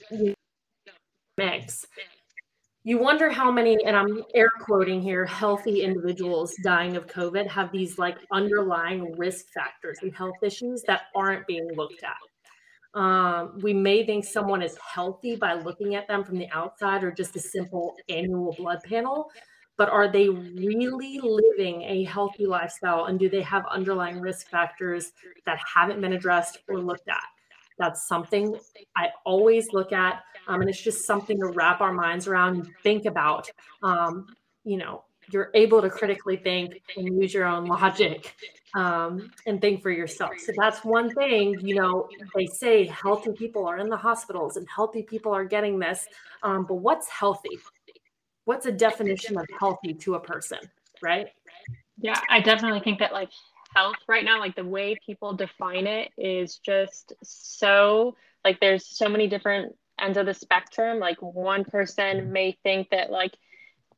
mix, 1.39 1.87
you 2.89 2.97
wonder 2.97 3.29
how 3.29 3.51
many, 3.51 3.77
and 3.85 3.95
I'm 3.95 4.25
air 4.35 4.49
quoting 4.61 5.03
here, 5.03 5.27
healthy 5.27 5.83
individuals 5.83 6.55
dying 6.65 6.97
of 6.97 7.07
COVID 7.07 7.47
have 7.47 7.71
these 7.71 7.99
like 7.99 8.17
underlying 8.33 9.15
risk 9.19 9.49
factors 9.53 9.99
and 10.01 10.11
health 10.15 10.37
issues 10.43 10.85
that 10.87 11.03
aren't 11.15 11.47
being 11.47 11.69
looked 11.77 12.03
at. 12.03 12.99
Um, 12.99 13.59
we 13.61 13.75
may 13.75 14.07
think 14.07 14.25
someone 14.25 14.63
is 14.63 14.79
healthy 14.79 15.37
by 15.37 15.53
looking 15.53 15.97
at 15.97 16.09
them 16.09 16.25
from 16.25 16.39
the 16.39 16.49
outside 16.51 17.05
or 17.05 17.13
just 17.13 17.37
a 17.37 17.41
simple 17.41 17.95
annual 18.09 18.55
blood 18.57 18.79
panel, 18.85 19.31
but 19.77 19.91
are 19.91 20.11
they 20.11 20.31
really 20.31 21.21
living 21.23 21.83
a 21.83 22.05
healthy 22.05 22.47
lifestyle 22.47 23.05
and 23.05 23.19
do 23.19 23.29
they 23.29 23.43
have 23.43 23.67
underlying 23.71 24.19
risk 24.19 24.49
factors 24.49 25.13
that 25.45 25.59
haven't 25.59 26.01
been 26.01 26.15
addressed 26.15 26.61
or 26.71 26.79
looked 26.79 27.11
at? 27.11 27.38
That's 27.79 28.07
something 28.09 28.57
I 28.97 29.09
always 29.25 29.73
look 29.73 29.93
at. 29.93 30.23
Um, 30.47 30.61
and 30.61 30.71
it's 30.71 30.81
just 30.81 31.07
something 31.07 31.39
to 31.39 31.47
wrap 31.47 31.81
our 31.81 31.93
minds 31.93 32.27
around 32.27 32.57
and 32.57 32.69
think 32.83 33.05
about. 33.05 33.51
Um, 33.83 34.27
you 34.65 34.77
know, 34.77 35.05
you're 35.31 35.51
able 35.55 35.83
to 35.83 35.91
critically 35.91 36.37
think 36.37 36.81
and 36.97 37.21
use 37.21 37.35
your 37.35 37.45
own 37.45 37.67
logic 37.67 38.35
um, 38.75 39.31
and 39.47 39.61
think 39.61 39.83
for 39.83 39.91
yourself. 39.91 40.33
So 40.39 40.53
that's 40.57 40.85
one 40.85 41.11
thing, 41.15 41.59
you 41.61 41.75
know, 41.75 42.09
they 42.35 42.47
say 42.47 42.87
healthy 42.87 43.33
people 43.33 43.67
are 43.67 43.79
in 43.79 43.89
the 43.89 43.97
hospitals 43.97 44.57
and 44.57 44.67
healthy 44.75 45.03
people 45.03 45.33
are 45.33 45.45
getting 45.45 45.79
this. 45.79 46.07
Um, 46.43 46.65
but 46.67 46.77
what's 46.77 47.09
healthy? 47.09 47.59
What's 48.45 48.67
a 48.67 48.73
definition 48.73 49.39
of 49.39 49.47
healthy 49.59 49.93
to 49.95 50.15
a 50.15 50.21
person, 50.21 50.59
right? 51.03 51.29
Yeah, 52.01 52.21
I 52.31 52.41
definitely 52.41 52.81
think 52.81 52.99
that 53.01 53.13
like 53.13 53.31
health 53.75 53.97
right 54.09 54.25
now, 54.25 54.41
like 54.41 54.57
the 54.57 54.65
way 54.65 54.97
people 55.05 55.35
define 55.35 55.87
it 55.87 56.11
is 56.17 56.59
just 56.59 57.13
so 57.23 58.17
like 58.45 58.61
there's 58.61 58.87
so 58.87 59.09
many 59.09 59.29
different 59.29 59.75
ends 60.01 60.17
of 60.17 60.27
the 60.27 60.35
spectrum 60.35 60.99
like 60.99 61.21
one 61.21 61.65
person 61.65 62.19
mm-hmm. 62.19 62.33
may 62.33 62.57
think 62.63 62.89
that 62.91 63.11
like 63.11 63.33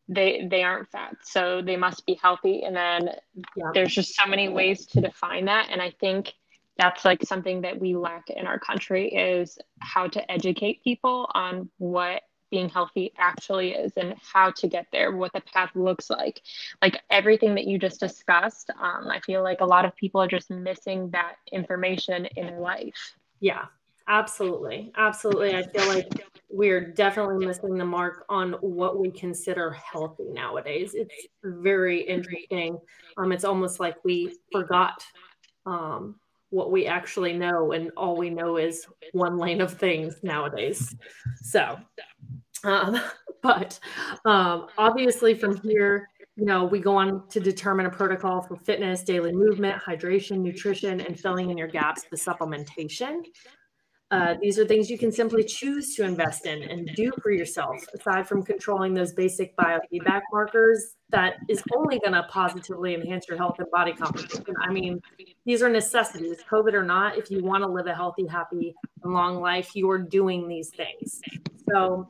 they 0.09 0.47
they 0.51 0.63
aren't 0.63 0.91
fat 0.91 1.15
so 1.23 1.63
they 1.63 1.77
must 1.77 2.05
be 2.07 2.19
healthy 2.21 2.63
and 2.63 2.75
then 2.75 3.11
yeah. 3.57 3.71
there's 3.75 3.95
just 3.95 4.15
so 4.15 4.27
many 4.27 4.49
ways 4.49 4.87
to 4.87 5.01
define 5.01 5.45
that 5.45 5.69
and 5.71 5.81
i 5.81 5.93
think 6.01 6.33
that's 6.79 7.05
like 7.05 7.23
something 7.23 7.61
that 7.61 7.79
we 7.79 7.95
lack 7.95 8.31
in 8.31 8.47
our 8.47 8.59
country 8.59 9.09
is 9.09 9.59
how 9.81 10.09
to 10.09 10.31
educate 10.33 10.83
people 10.83 11.31
on 11.35 11.69
what 11.79 12.23
being 12.51 12.69
healthy 12.69 13.13
actually 13.19 13.73
is 13.73 13.93
and 13.97 14.15
how 14.21 14.51
to 14.51 14.69
get 14.69 14.87
there 14.93 15.17
what 15.17 15.33
the 15.33 15.41
path 15.41 15.71
looks 15.75 16.11
like 16.11 16.43
like 16.83 17.01
everything 17.11 17.55
that 17.55 17.67
you 17.67 17.79
just 17.79 18.01
discussed 18.01 18.71
um, 18.81 19.09
i 19.09 19.21
feel 19.21 19.43
like 19.43 19.61
a 19.61 19.65
lot 19.65 19.85
of 19.85 19.95
people 19.97 20.21
are 20.21 20.29
just 20.29 20.51
missing 20.51 21.11
that 21.11 21.37
information 21.53 22.27
in 22.37 22.59
life 22.59 23.15
yeah 23.41 23.65
Absolutely. 24.11 24.91
Absolutely. 24.97 25.55
I 25.55 25.63
feel 25.63 25.87
like 25.87 26.09
we're 26.49 26.93
definitely 26.93 27.47
missing 27.47 27.79
the 27.79 27.85
mark 27.85 28.25
on 28.29 28.55
what 28.55 28.99
we 28.99 29.13
consider 29.13 29.71
healthy 29.71 30.25
nowadays. 30.33 30.95
It's 30.95 31.29
very 31.45 32.01
interesting. 32.01 32.77
Um, 33.17 33.31
it's 33.31 33.45
almost 33.45 33.79
like 33.79 33.95
we 34.05 34.37
forgot 34.51 35.05
um, 35.65 36.17
what 36.51 36.71
we 36.71 36.87
actually 36.87 37.33
know, 37.33 37.73
and 37.73 37.91
all 37.97 38.17
we 38.17 38.31
know 38.31 38.57
is 38.57 38.87
one 39.13 39.39
lane 39.39 39.61
of 39.61 39.73
things 39.73 40.17
nowadays. 40.23 40.95
So, 41.43 41.79
um, 42.65 43.01
but 43.43 43.79
um, 44.25 44.67
obviously, 44.77 45.35
from 45.35 45.57
here, 45.61 46.09
you 46.37 46.45
know, 46.45 46.65
we 46.65 46.81
go 46.81 46.97
on 46.97 47.27
to 47.29 47.41
determine 47.41 47.87
a 47.87 47.91
protocol 47.91 48.43
for 48.43 48.57
fitness, 48.57 49.03
daily 49.03 49.33
movement, 49.33 49.81
hydration, 49.81 50.39
nutrition, 50.39 51.01
and 51.01 51.19
filling 51.19 51.51
in 51.51 51.59
your 51.59 51.69
gaps, 51.69 52.05
the 52.11 52.17
supplementation. 52.17 53.23
Uh, 54.11 54.35
these 54.43 54.59
are 54.59 54.65
things 54.65 54.91
you 54.91 54.99
can 54.99 55.13
simply 55.13 55.45
choose 55.45 55.95
to 55.95 56.05
invest 56.05 56.47
in 56.47 56.65
and 56.65 56.91
do 56.97 57.13
for 57.23 57.31
yourself, 57.31 57.77
aside 57.95 58.27
from 58.27 58.43
controlling 58.43 58.93
those 58.93 59.13
basic 59.13 59.57
biofeedback 59.57 60.23
markers 60.33 60.97
that 61.11 61.35
is 61.49 61.63
only 61.75 61.99
going 61.99 62.13
to 62.13 62.23
positively 62.25 62.95
enhance 62.95 63.29
your 63.29 63.37
health 63.37 63.57
and 63.59 63.71
body 63.71 63.93
composition. 63.93 64.55
I 64.61 64.71
mean, 64.71 65.01
these 65.45 65.63
are 65.63 65.69
necessities, 65.69 66.39
COVID 66.51 66.75
or 66.75 66.85
not. 66.85 67.19
If 67.19 67.31
you 67.31 67.43
want 67.43 67.65
to 67.65 67.69
live 67.69 67.87
a 67.87 67.95
healthy, 67.95 68.27
happy, 68.27 68.75
and 69.03 69.13
long 69.13 69.41
life, 69.41 69.75
you 69.75 69.91
are 69.91 69.99
doing 69.99 70.49
these 70.49 70.71
things. 70.71 71.21
So 71.71 72.09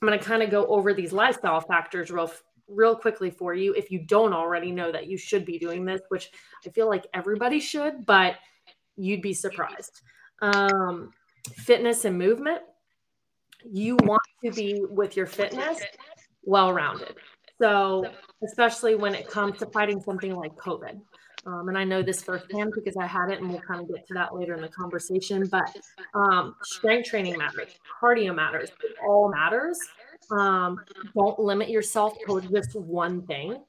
I'm 0.00 0.08
going 0.08 0.18
to 0.18 0.24
kind 0.24 0.42
of 0.42 0.50
go 0.50 0.66
over 0.66 0.94
these 0.94 1.12
lifestyle 1.12 1.60
factors 1.60 2.10
real 2.10 2.30
real 2.68 2.96
quickly 2.96 3.28
for 3.28 3.52
you 3.52 3.74
if 3.74 3.90
you 3.90 3.98
don't 3.98 4.32
already 4.32 4.70
know 4.70 4.90
that 4.90 5.06
you 5.06 5.18
should 5.18 5.44
be 5.44 5.58
doing 5.58 5.84
this, 5.84 6.00
which 6.08 6.30
I 6.66 6.70
feel 6.70 6.88
like 6.88 7.06
everybody 7.12 7.60
should, 7.60 8.06
but 8.06 8.36
you'd 8.96 9.20
be 9.20 9.34
surprised 9.34 10.00
um, 10.42 11.12
fitness 11.54 12.04
and 12.04 12.18
movement, 12.18 12.60
you 13.64 13.96
want 14.02 14.22
to 14.44 14.50
be 14.50 14.84
with 14.90 15.16
your 15.16 15.26
fitness 15.26 15.80
well 16.42 16.72
rounded. 16.72 17.14
So, 17.62 18.04
especially 18.42 18.96
when 18.96 19.14
it 19.14 19.28
comes 19.28 19.56
to 19.60 19.66
fighting 19.66 20.00
something 20.02 20.34
like 20.34 20.52
COVID. 20.56 21.00
Um, 21.46 21.68
and 21.68 21.78
I 21.78 21.84
know 21.84 22.02
this 22.02 22.20
firsthand 22.20 22.72
because 22.74 22.96
I 22.96 23.06
had 23.06 23.30
it, 23.30 23.40
and 23.40 23.48
we'll 23.48 23.60
kind 23.60 23.80
of 23.80 23.88
get 23.88 24.04
to 24.08 24.14
that 24.14 24.34
later 24.34 24.54
in 24.54 24.62
the 24.62 24.68
conversation. 24.68 25.46
But 25.48 25.76
um, 26.12 26.56
strength 26.64 27.08
training 27.08 27.38
matters, 27.38 27.68
cardio 28.02 28.34
matters, 28.34 28.70
it 28.82 28.96
all 29.06 29.30
matters. 29.30 29.78
Um, 30.32 30.80
don't 31.14 31.38
limit 31.38 31.68
yourself 31.68 32.16
to 32.26 32.40
just 32.40 32.74
one 32.74 33.24
thing. 33.26 33.62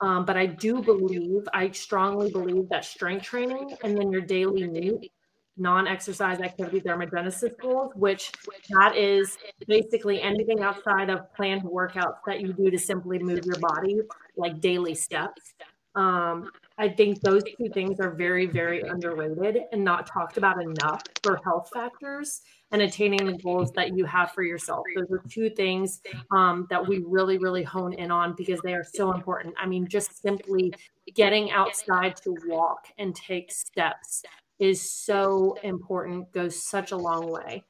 Um, 0.00 0.24
but 0.24 0.36
I 0.36 0.46
do 0.46 0.82
believe, 0.82 1.42
I 1.54 1.70
strongly 1.70 2.32
believe 2.32 2.68
that 2.70 2.84
strength 2.84 3.26
training 3.26 3.76
and 3.84 3.96
then 3.96 4.10
your 4.10 4.22
daily 4.22 4.66
NEAT 4.66 5.12
non-exercise 5.56 6.40
activity 6.40 6.80
thermogenesis 6.80 7.58
goals, 7.60 7.92
which 7.94 8.32
that 8.70 8.96
is 8.96 9.36
basically 9.66 10.20
anything 10.22 10.60
outside 10.60 11.10
of 11.10 11.32
planned 11.34 11.62
workouts 11.62 12.18
that 12.26 12.40
you 12.40 12.52
do 12.52 12.70
to 12.70 12.78
simply 12.78 13.18
move 13.18 13.44
your 13.44 13.58
body, 13.58 14.00
like 14.36 14.60
daily 14.60 14.94
steps. 14.94 15.54
Um, 15.94 16.50
I 16.78 16.88
think 16.88 17.20
those 17.20 17.42
two 17.42 17.68
things 17.74 18.00
are 18.00 18.10
very, 18.10 18.46
very 18.46 18.80
underrated 18.80 19.64
and 19.72 19.84
not 19.84 20.06
talked 20.06 20.38
about 20.38 20.62
enough 20.62 21.02
for 21.22 21.40
health 21.44 21.68
factors 21.74 22.42
and 22.70 22.80
attaining 22.80 23.26
the 23.26 23.36
goals 23.38 23.72
that 23.72 23.96
you 23.96 24.04
have 24.04 24.30
for 24.32 24.42
yourself. 24.42 24.84
Those 24.94 25.10
are 25.10 25.22
two 25.28 25.50
things 25.50 26.00
um, 26.30 26.66
that 26.70 26.86
we 26.86 27.02
really, 27.04 27.38
really 27.38 27.64
hone 27.64 27.92
in 27.94 28.10
on 28.10 28.34
because 28.36 28.60
they 28.60 28.74
are 28.74 28.84
so 28.84 29.12
important. 29.12 29.54
I 29.58 29.66
mean, 29.66 29.88
just 29.88 30.22
simply 30.22 30.72
getting 31.14 31.50
outside 31.50 32.16
to 32.22 32.36
walk 32.46 32.86
and 32.96 33.14
take 33.14 33.50
steps 33.50 34.22
is 34.60 34.90
so 34.90 35.56
important, 35.62 36.32
goes 36.32 36.62
such 36.62 36.92
a 36.92 36.96
long 36.96 37.30
way. 37.30 37.64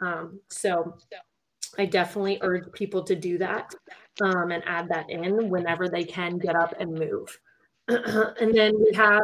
Um, 0.00 0.40
so 0.48 0.96
I 1.78 1.86
definitely 1.86 2.38
urge 2.42 2.72
people 2.72 3.02
to 3.04 3.14
do 3.14 3.38
that 3.38 3.74
um, 4.22 4.50
and 4.50 4.62
add 4.66 4.88
that 4.88 5.10
in 5.10 5.50
whenever 5.50 5.88
they 5.88 6.04
can 6.04 6.38
get 6.38 6.56
up 6.56 6.74
and 6.80 6.92
move. 6.94 7.38
and 7.88 8.54
then 8.54 8.72
we 8.78 8.92
have, 8.94 9.22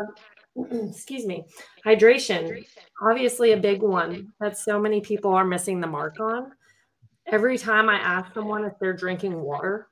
excuse 0.90 1.26
me, 1.26 1.44
hydration. 1.86 2.64
Obviously, 3.00 3.52
a 3.52 3.56
big 3.56 3.82
one 3.82 4.32
that 4.40 4.58
so 4.58 4.78
many 4.78 5.00
people 5.00 5.32
are 5.32 5.44
missing 5.44 5.80
the 5.80 5.86
mark 5.86 6.20
on. 6.20 6.52
Every 7.26 7.58
time 7.58 7.88
I 7.88 7.96
ask 7.96 8.34
someone 8.34 8.64
if 8.64 8.74
they're 8.80 8.92
drinking 8.92 9.40
water, 9.40 9.88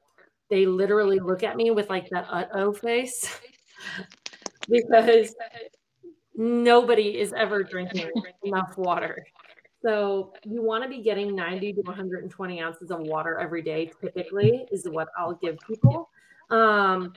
they 0.51 0.67
literally 0.67 1.21
look 1.21 1.43
at 1.43 1.57
me 1.57 1.71
with 1.71 1.89
like 1.89 2.09
that 2.11 2.27
uh 2.29 2.47
oh 2.55 2.73
face 2.73 3.41
because 4.69 5.35
nobody 6.41 7.21
is 7.21 7.35
ever 7.35 7.63
drinking 7.63 8.11
enough 8.45 8.77
water. 8.79 9.25
So 9.83 10.33
you 10.45 10.63
want 10.63 10.83
to 10.83 10.89
be 10.89 11.03
getting 11.03 11.37
90 11.37 11.75
to 11.75 11.81
120 11.83 12.61
ounces 12.63 12.91
of 12.91 13.01
water 13.01 13.39
every 13.39 13.63
day, 13.63 13.91
typically, 14.01 14.67
is 14.73 14.87
what 14.89 15.09
I'll 15.19 15.35
give 15.35 15.59
people. 15.67 16.09
Um, 16.51 17.13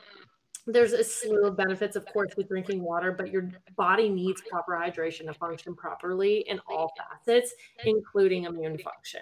there's 0.67 0.93
a 0.93 1.03
slew 1.03 1.45
of 1.45 1.57
benefits, 1.57 1.95
of 1.95 2.05
course, 2.05 2.33
with 2.37 2.49
drinking 2.49 2.81
water, 2.81 3.11
but 3.11 3.31
your 3.31 3.49
body 3.75 4.09
needs 4.09 4.41
proper 4.49 4.73
hydration 4.73 5.25
to 5.25 5.33
function 5.33 5.75
properly 5.75 6.45
in 6.47 6.59
all 6.67 6.93
facets, 6.97 7.53
including 7.85 8.43
immune 8.43 8.77
function. 8.77 9.21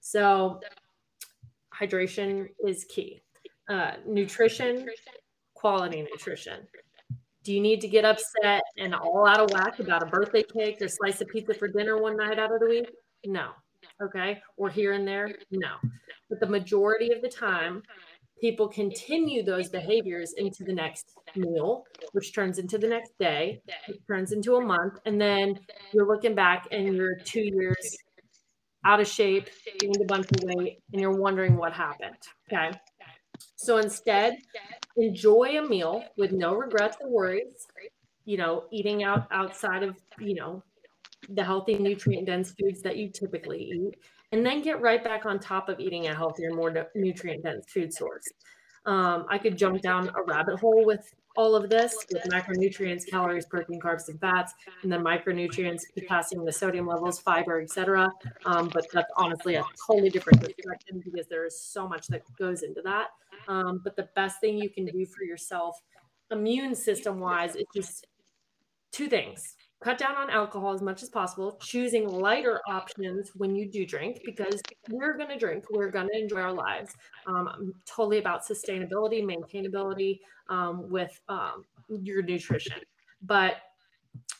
So, 0.00 0.60
hydration 1.78 2.48
is 2.66 2.84
key. 2.84 3.20
Uh, 3.68 3.92
nutrition, 4.06 4.88
quality 5.54 6.02
nutrition. 6.02 6.66
Do 7.46 7.54
you 7.54 7.60
need 7.60 7.80
to 7.82 7.86
get 7.86 8.04
upset 8.04 8.60
and 8.76 8.92
all 8.92 9.24
out 9.24 9.38
of 9.38 9.52
whack 9.52 9.78
about 9.78 10.02
a 10.02 10.06
birthday 10.06 10.42
cake 10.42 10.78
or 10.80 10.88
slice 10.88 11.20
of 11.20 11.28
pizza 11.28 11.54
for 11.54 11.68
dinner 11.68 11.96
one 11.96 12.16
night 12.16 12.40
out 12.40 12.52
of 12.52 12.58
the 12.58 12.66
week? 12.66 12.90
No. 13.24 13.50
Okay. 14.02 14.42
Or 14.56 14.68
here 14.68 14.94
and 14.94 15.06
there? 15.06 15.32
No. 15.52 15.76
But 16.28 16.40
the 16.40 16.48
majority 16.48 17.12
of 17.12 17.22
the 17.22 17.28
time, 17.28 17.84
people 18.40 18.66
continue 18.66 19.44
those 19.44 19.68
behaviors 19.68 20.32
into 20.36 20.64
the 20.64 20.72
next 20.72 21.12
meal, 21.36 21.84
which 22.10 22.34
turns 22.34 22.58
into 22.58 22.78
the 22.78 22.88
next 22.88 23.12
day, 23.20 23.62
which 23.86 24.00
turns 24.08 24.32
into 24.32 24.56
a 24.56 24.60
month. 24.60 24.94
And 25.06 25.20
then 25.20 25.56
you're 25.92 26.12
looking 26.12 26.34
back 26.34 26.66
and 26.72 26.96
you're 26.96 27.14
two 27.14 27.44
years 27.44 27.96
out 28.84 28.98
of 28.98 29.06
shape, 29.06 29.48
gained 29.78 30.02
a 30.02 30.04
bunch 30.04 30.26
of 30.32 30.42
weight, 30.42 30.82
and 30.92 31.00
you're 31.00 31.16
wondering 31.16 31.56
what 31.56 31.72
happened. 31.72 32.16
Okay. 32.52 32.76
So 33.56 33.78
instead, 33.78 34.38
enjoy 34.96 35.58
a 35.58 35.66
meal 35.66 36.04
with 36.16 36.32
no 36.32 36.54
regrets 36.54 36.96
or 37.00 37.10
worries. 37.10 37.66
You 38.24 38.36
know, 38.36 38.64
eating 38.70 39.02
out 39.02 39.26
outside 39.30 39.82
of, 39.82 39.96
you 40.18 40.34
know, 40.34 40.62
the 41.28 41.42
healthy 41.42 41.74
nutrient 41.78 42.26
dense 42.26 42.52
foods 42.52 42.82
that 42.82 42.96
you 42.96 43.10
typically 43.10 43.62
eat 43.62 43.96
and 44.32 44.44
then 44.44 44.62
get 44.62 44.80
right 44.80 45.02
back 45.02 45.26
on 45.26 45.38
top 45.38 45.68
of 45.68 45.80
eating 45.80 46.08
a 46.08 46.14
healthier, 46.14 46.52
more 46.52 46.88
nutrient 46.94 47.42
dense 47.42 47.66
food 47.72 47.92
source. 47.92 48.24
Um, 48.84 49.26
I 49.28 49.38
could 49.38 49.56
jump 49.56 49.80
down 49.82 50.08
a 50.08 50.22
rabbit 50.26 50.60
hole 50.60 50.84
with 50.84 51.12
all 51.36 51.54
of 51.54 51.68
this 51.68 51.96
with 52.12 52.22
macronutrients, 52.24 53.06
calories, 53.08 53.46
protein, 53.46 53.80
carbs, 53.80 54.08
and 54.08 54.20
fats, 54.20 54.54
and 54.82 54.92
then 54.92 55.02
micronutrients, 55.02 55.82
potassium, 55.94 56.44
the 56.44 56.52
sodium 56.52 56.86
levels, 56.86 57.18
fiber, 57.18 57.60
etc. 57.60 58.10
Um, 58.44 58.68
but 58.72 58.86
that's 58.92 59.10
honestly 59.16 59.56
a 59.56 59.64
totally 59.86 60.10
different 60.10 60.40
discussion 60.40 61.02
because 61.04 61.26
there 61.28 61.44
is 61.44 61.60
so 61.60 61.88
much 61.88 62.06
that 62.08 62.22
goes 62.38 62.62
into 62.62 62.82
that. 62.82 63.08
Um, 63.48 63.80
but 63.82 63.96
the 63.96 64.08
best 64.14 64.40
thing 64.40 64.58
you 64.58 64.70
can 64.70 64.86
do 64.86 65.06
for 65.06 65.24
yourself, 65.24 65.80
immune 66.30 66.74
system 66.74 67.20
wise, 67.20 67.54
is 67.56 67.66
just 67.74 68.06
two 68.92 69.08
things 69.08 69.56
cut 69.86 69.98
down 69.98 70.16
on 70.16 70.28
alcohol 70.30 70.74
as 70.74 70.82
much 70.82 71.04
as 71.04 71.08
possible, 71.08 71.56
choosing 71.62 72.08
lighter 72.08 72.60
options 72.68 73.30
when 73.36 73.54
you 73.54 73.70
do 73.70 73.86
drink 73.86 74.20
because 74.24 74.60
we're 74.90 75.16
going 75.16 75.28
to 75.28 75.38
drink, 75.38 75.64
we're 75.70 75.92
going 75.92 76.08
to 76.12 76.18
enjoy 76.20 76.40
our 76.40 76.52
lives. 76.52 76.96
Um, 77.28 77.46
I'm 77.46 77.72
totally 77.86 78.18
about 78.18 78.44
sustainability, 78.44 79.22
maintainability 79.22 80.18
um, 80.48 80.90
with 80.90 81.20
um, 81.28 81.64
your 81.88 82.20
nutrition. 82.24 82.80
But 83.22 83.58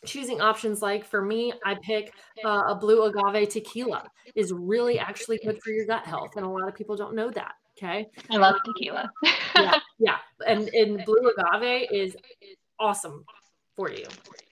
choosing 0.05 0.41
options 0.41 0.83
like 0.83 1.05
for 1.05 1.23
me, 1.23 1.53
I 1.65 1.77
pick 1.81 2.13
uh, 2.45 2.65
a 2.67 2.75
blue 2.75 3.05
agave 3.05 3.49
tequila 3.49 4.03
is 4.35 4.53
really 4.53 4.99
actually 4.99 5.39
good 5.45 5.63
for 5.63 5.71
your 5.71 5.87
gut 5.87 6.05
health. 6.05 6.31
And 6.35 6.45
a 6.45 6.49
lot 6.49 6.67
of 6.67 6.75
people 6.75 6.97
don't 6.97 7.15
know 7.15 7.31
that. 7.31 7.53
Okay. 7.79 8.09
I 8.33 8.37
love 8.37 8.57
tequila. 8.65 9.09
yeah. 9.55 9.79
Yeah. 10.01 10.17
And, 10.45 10.69
and 10.71 11.05
blue 11.05 11.31
agave 11.39 11.87
is 11.93 12.17
awesome 12.81 13.25
for 13.77 13.91
you 13.91 14.07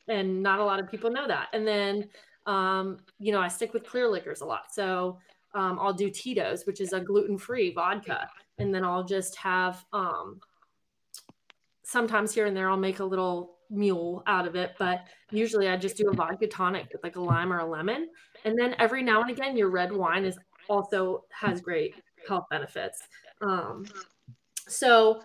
and 0.09 0.43
not 0.43 0.61
a 0.61 0.65
lot 0.65 0.79
of 0.79 0.91
people 0.91 1.11
know 1.11 1.27
that. 1.27 1.49
And 1.53 1.67
then, 1.67 2.09
um, 2.47 2.99
you 3.19 3.33
know, 3.33 3.41
I 3.41 3.49
stick 3.49 3.73
with 3.73 3.87
clear 3.87 4.09
liquors 4.09 4.43
a 4.43 4.45
lot. 4.45 4.73
So 4.73 5.19
um, 5.55 5.79
I'll 5.81 5.95
do 5.95 6.11
Tito's, 6.11 6.67
which 6.67 6.81
is 6.81 6.93
a 6.93 7.01
gluten 7.01 7.39
free 7.39 7.73
vodka, 7.73 8.29
and 8.59 8.75
then 8.75 8.85
I'll 8.85 9.05
just 9.05 9.37
have 9.37 9.85
um, 9.93 10.41
sometimes 11.83 12.35
here 12.35 12.47
and 12.47 12.57
there 12.57 12.69
I'll 12.69 12.77
make 12.77 12.99
a 12.99 13.05
little 13.05 13.55
mule 13.71 14.23
out 14.27 14.47
of 14.47 14.57
it, 14.57 14.75
but 14.79 15.05
usually 15.31 15.69
I 15.69 15.77
just 15.77 15.97
do 15.97 16.09
a 16.11 16.15
vodka 16.15 16.47
tonic 16.47 16.89
with 16.93 17.03
like 17.03 17.17
a 17.17 17.21
lime 17.21 17.53
or 17.53 17.59
a 17.59 17.67
lemon. 17.67 18.09
And 18.45 18.59
then 18.59 18.75
every 18.79 19.03
now 19.03 19.23
and 19.23 19.31
again, 19.31 19.57
your 19.57 19.71
red 19.71 19.93
wine 19.93 20.25
is 20.25 20.39
also 20.69 21.25
has 21.31 21.61
great 21.61 21.95
health 22.29 22.45
benefits. 22.51 23.01
Um, 23.41 23.87
so, 24.69 25.23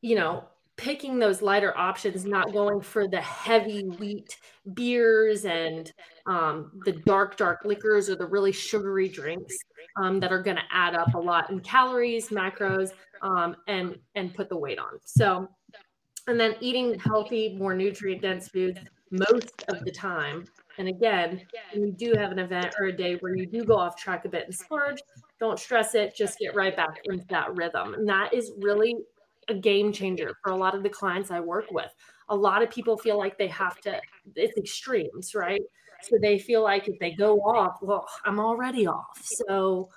you 0.00 0.16
know, 0.16 0.44
picking 0.82 1.16
those 1.16 1.40
lighter 1.40 1.76
options, 1.78 2.24
not 2.24 2.52
going 2.52 2.80
for 2.80 3.06
the 3.06 3.20
heavy 3.20 3.84
wheat 3.84 4.36
beers 4.74 5.44
and 5.44 5.92
um, 6.26 6.72
the 6.84 6.92
dark, 6.92 7.36
dark 7.36 7.64
liquors 7.64 8.10
or 8.10 8.16
the 8.16 8.26
really 8.26 8.50
sugary 8.50 9.08
drinks 9.08 9.56
um, 9.96 10.18
that 10.18 10.32
are 10.32 10.42
going 10.42 10.56
to 10.56 10.62
add 10.72 10.96
up 10.96 11.14
a 11.14 11.18
lot 11.18 11.50
in 11.50 11.60
calories, 11.60 12.30
macros, 12.30 12.90
um, 13.22 13.54
and 13.68 13.96
and 14.16 14.34
put 14.34 14.48
the 14.48 14.56
weight 14.56 14.80
on. 14.80 14.98
So, 15.04 15.48
and 16.26 16.38
then 16.38 16.56
eating 16.60 16.98
healthy, 16.98 17.54
more 17.56 17.74
nutrient 17.74 18.22
dense 18.22 18.48
foods 18.48 18.80
most 19.12 19.62
of 19.68 19.84
the 19.84 19.92
time. 19.92 20.44
And 20.78 20.88
again, 20.88 21.42
when 21.72 21.84
you 21.86 21.92
do 21.92 22.14
have 22.18 22.32
an 22.32 22.40
event 22.40 22.74
or 22.80 22.86
a 22.86 22.96
day 22.96 23.16
where 23.20 23.36
you 23.36 23.46
do 23.46 23.62
go 23.62 23.76
off 23.76 23.96
track 23.96 24.24
a 24.24 24.28
bit 24.28 24.46
and 24.46 24.54
splurge, 24.54 25.00
don't 25.38 25.60
stress 25.60 25.94
it. 25.94 26.16
Just 26.16 26.38
get 26.38 26.56
right 26.56 26.74
back 26.74 26.98
into 27.04 27.26
that 27.28 27.54
rhythm. 27.54 27.94
And 27.94 28.08
that 28.08 28.32
is 28.32 28.52
really 28.58 28.96
a 29.48 29.54
game 29.54 29.92
changer 29.92 30.36
for 30.42 30.52
a 30.52 30.56
lot 30.56 30.74
of 30.74 30.82
the 30.82 30.88
clients 30.88 31.30
I 31.30 31.40
work 31.40 31.70
with. 31.70 31.90
A 32.28 32.36
lot 32.36 32.62
of 32.62 32.70
people 32.70 32.96
feel 32.96 33.18
like 33.18 33.36
they 33.36 33.48
have 33.48 33.80
to, 33.82 34.00
it's 34.36 34.56
extremes, 34.56 35.34
right? 35.34 35.62
So 36.02 36.16
they 36.20 36.38
feel 36.38 36.62
like 36.62 36.88
if 36.88 36.98
they 36.98 37.12
go 37.12 37.40
off, 37.40 37.78
well, 37.82 38.06
I'm 38.24 38.40
already 38.40 38.86
off. 38.86 39.20
So 39.22 39.88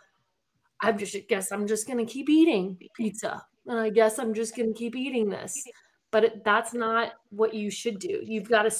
I 0.81 0.91
just 0.91 1.15
guess 1.27 1.51
I'm 1.51 1.67
just 1.67 1.87
going 1.87 2.05
to 2.05 2.11
keep 2.11 2.29
eating 2.29 2.77
pizza. 2.95 3.43
And 3.67 3.79
I 3.79 3.89
guess 3.89 4.19
I'm 4.19 4.33
just 4.33 4.55
going 4.55 4.73
to 4.73 4.77
keep 4.77 4.95
eating 4.95 5.29
this. 5.29 5.65
But 6.11 6.23
it, 6.23 6.43
that's 6.45 6.73
not 6.73 7.13
what 7.29 7.53
you 7.53 7.69
should 7.71 7.99
do. 7.99 8.21
You've 8.23 8.47
got 8.47 8.63
to 8.63 8.75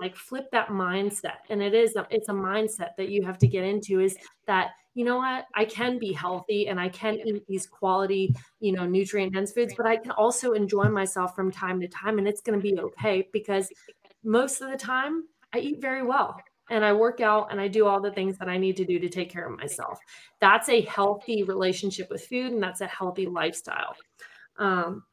like 0.00 0.16
flip 0.16 0.48
that 0.52 0.68
mindset. 0.68 1.38
And 1.50 1.60
it 1.62 1.74
is, 1.74 1.96
a, 1.96 2.06
it's 2.10 2.28
a 2.28 2.32
mindset 2.32 2.90
that 2.96 3.08
you 3.08 3.24
have 3.24 3.38
to 3.38 3.48
get 3.48 3.64
into 3.64 4.00
is 4.00 4.16
that 4.46 4.70
you 4.98 5.04
know 5.04 5.18
what? 5.18 5.44
I 5.54 5.64
can 5.64 5.98
be 5.98 6.12
healthy 6.12 6.66
and 6.66 6.80
i 6.80 6.88
can 6.88 7.14
eat 7.24 7.46
these 7.46 7.66
quality 7.66 8.34
you 8.60 8.72
know 8.72 8.84
nutrient 8.84 9.34
dense 9.34 9.52
foods 9.52 9.74
but 9.76 9.86
i 9.86 9.96
can 9.96 10.10
also 10.12 10.52
enjoy 10.52 10.88
myself 10.88 11.34
from 11.36 11.50
time 11.50 11.80
to 11.80 11.88
time 11.88 12.18
and 12.18 12.26
it's 12.26 12.40
going 12.40 12.58
to 12.58 12.62
be 12.62 12.78
okay 12.80 13.28
because 13.32 13.68
most 14.24 14.60
of 14.60 14.70
the 14.70 14.76
time 14.76 15.24
i 15.54 15.58
eat 15.58 15.80
very 15.80 16.02
well 16.02 16.40
and 16.70 16.84
i 16.84 16.92
work 16.92 17.20
out 17.20 17.50
and 17.50 17.60
i 17.60 17.68
do 17.68 17.86
all 17.86 18.00
the 18.00 18.10
things 18.12 18.38
that 18.38 18.48
i 18.48 18.56
need 18.58 18.76
to 18.76 18.84
do 18.84 18.98
to 18.98 19.08
take 19.08 19.30
care 19.30 19.46
of 19.48 19.58
myself. 19.58 19.98
That's 20.40 20.68
a 20.68 20.80
healthy 20.82 21.42
relationship 21.44 22.08
with 22.10 22.26
food 22.26 22.52
and 22.52 22.62
that's 22.62 22.80
a 22.80 22.86
healthy 22.86 23.26
lifestyle. 23.26 23.94
Um, 24.58 25.04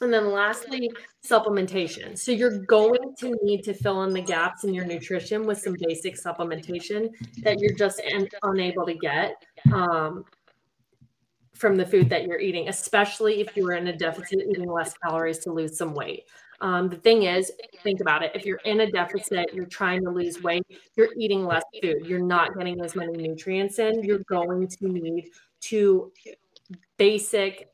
and 0.00 0.12
then 0.12 0.30
lastly, 0.30 0.90
supplementation. 1.24 2.18
So 2.18 2.32
you're 2.32 2.58
going 2.58 3.14
to 3.18 3.38
need 3.42 3.62
to 3.64 3.74
fill 3.74 4.02
in 4.04 4.12
the 4.12 4.20
gaps 4.20 4.64
in 4.64 4.74
your 4.74 4.84
nutrition 4.84 5.46
with 5.46 5.58
some 5.58 5.76
basic 5.78 6.16
supplementation 6.16 7.10
that 7.42 7.58
you're 7.58 7.74
just 7.74 8.00
un- 8.12 8.28
unable 8.42 8.86
to 8.86 8.94
get 8.94 9.42
um, 9.72 10.24
from 11.54 11.76
the 11.76 11.86
food 11.86 12.08
that 12.10 12.26
you're 12.26 12.40
eating, 12.40 12.68
especially 12.68 13.40
if 13.40 13.56
you're 13.56 13.72
in 13.72 13.86
a 13.88 13.96
deficit, 13.96 14.40
eating 14.48 14.70
less 14.70 14.94
calories 14.98 15.38
to 15.40 15.52
lose 15.52 15.76
some 15.76 15.94
weight. 15.94 16.24
Um, 16.60 16.88
the 16.88 16.96
thing 16.96 17.24
is, 17.24 17.52
think 17.82 18.00
about 18.00 18.22
it. 18.22 18.32
If 18.34 18.46
you're 18.46 18.60
in 18.64 18.80
a 18.80 18.90
deficit, 18.90 19.52
you're 19.52 19.66
trying 19.66 20.02
to 20.04 20.10
lose 20.10 20.42
weight, 20.42 20.64
you're 20.96 21.10
eating 21.18 21.44
less 21.44 21.64
food, 21.82 22.06
you're 22.06 22.18
not 22.18 22.56
getting 22.56 22.80
as 22.80 22.96
many 22.96 23.16
nutrients 23.16 23.78
in, 23.78 24.02
you're 24.02 24.24
going 24.28 24.66
to 24.68 24.88
need 24.88 25.30
to 25.60 26.12
basic 26.96 27.70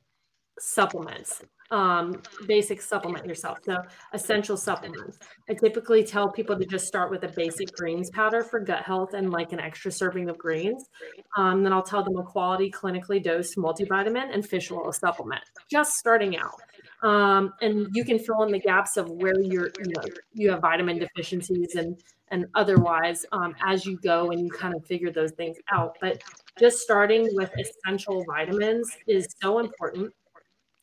supplements 0.59 1.43
um, 1.73 2.21
basic 2.47 2.81
supplement 2.83 3.27
yourself. 3.27 3.59
So 3.65 3.79
essential 4.13 4.57
supplements. 4.57 5.19
I 5.49 5.55
typically 5.55 6.05
tell 6.05 6.31
people 6.31 6.57
to 6.57 6.67
just 6.67 6.87
start 6.87 7.11
with 7.11 7.25
a 7.25 7.29
basic 7.29 7.75
greens 7.75 8.11
powder 8.11 8.45
for 8.45 8.61
gut 8.61 8.83
health 8.83 9.15
and 9.15 9.31
like 9.31 9.53
an 9.53 9.59
extra 9.59 9.91
serving 9.91 10.29
of 10.29 10.37
greens. 10.37 10.91
Um, 11.37 11.63
then 11.63 11.73
I'll 11.73 11.83
tell 11.83 12.05
them 12.05 12.17
a 12.19 12.23
quality 12.23 12.71
clinically 12.71 13.23
dosed 13.23 13.57
multivitamin 13.57 14.33
and 14.33 14.47
fish 14.47 14.71
oil 14.71 14.93
supplement, 14.93 15.43
just 15.71 15.95
starting 15.95 16.37
out. 16.37 16.61
Um, 17.03 17.55
and 17.63 17.89
you 17.95 18.05
can 18.05 18.19
fill 18.19 18.43
in 18.43 18.53
the 18.53 18.61
gaps 18.61 18.97
of 18.99 19.11
where 19.11 19.41
you're, 19.41 19.73
you 19.79 19.93
know, 19.97 20.05
you 20.35 20.51
have 20.51 20.61
vitamin 20.61 20.99
deficiencies 20.99 21.75
and 21.75 22.01
and 22.31 22.47
otherwise 22.55 23.27
um, 23.33 23.55
as 23.67 23.85
you 23.85 23.99
go 24.03 24.31
and 24.31 24.41
you 24.41 24.51
kind 24.51 24.75
of 24.75 24.83
figure 24.87 25.11
those 25.11 25.33
things 25.33 25.59
out. 25.71 25.99
But 26.01 26.23
just 26.59 26.79
starting 26.79 27.29
with 27.33 27.51
essential 27.59 28.25
vitamins 28.27 28.91
is 29.07 29.35
so 29.43 29.59
important 29.59 30.15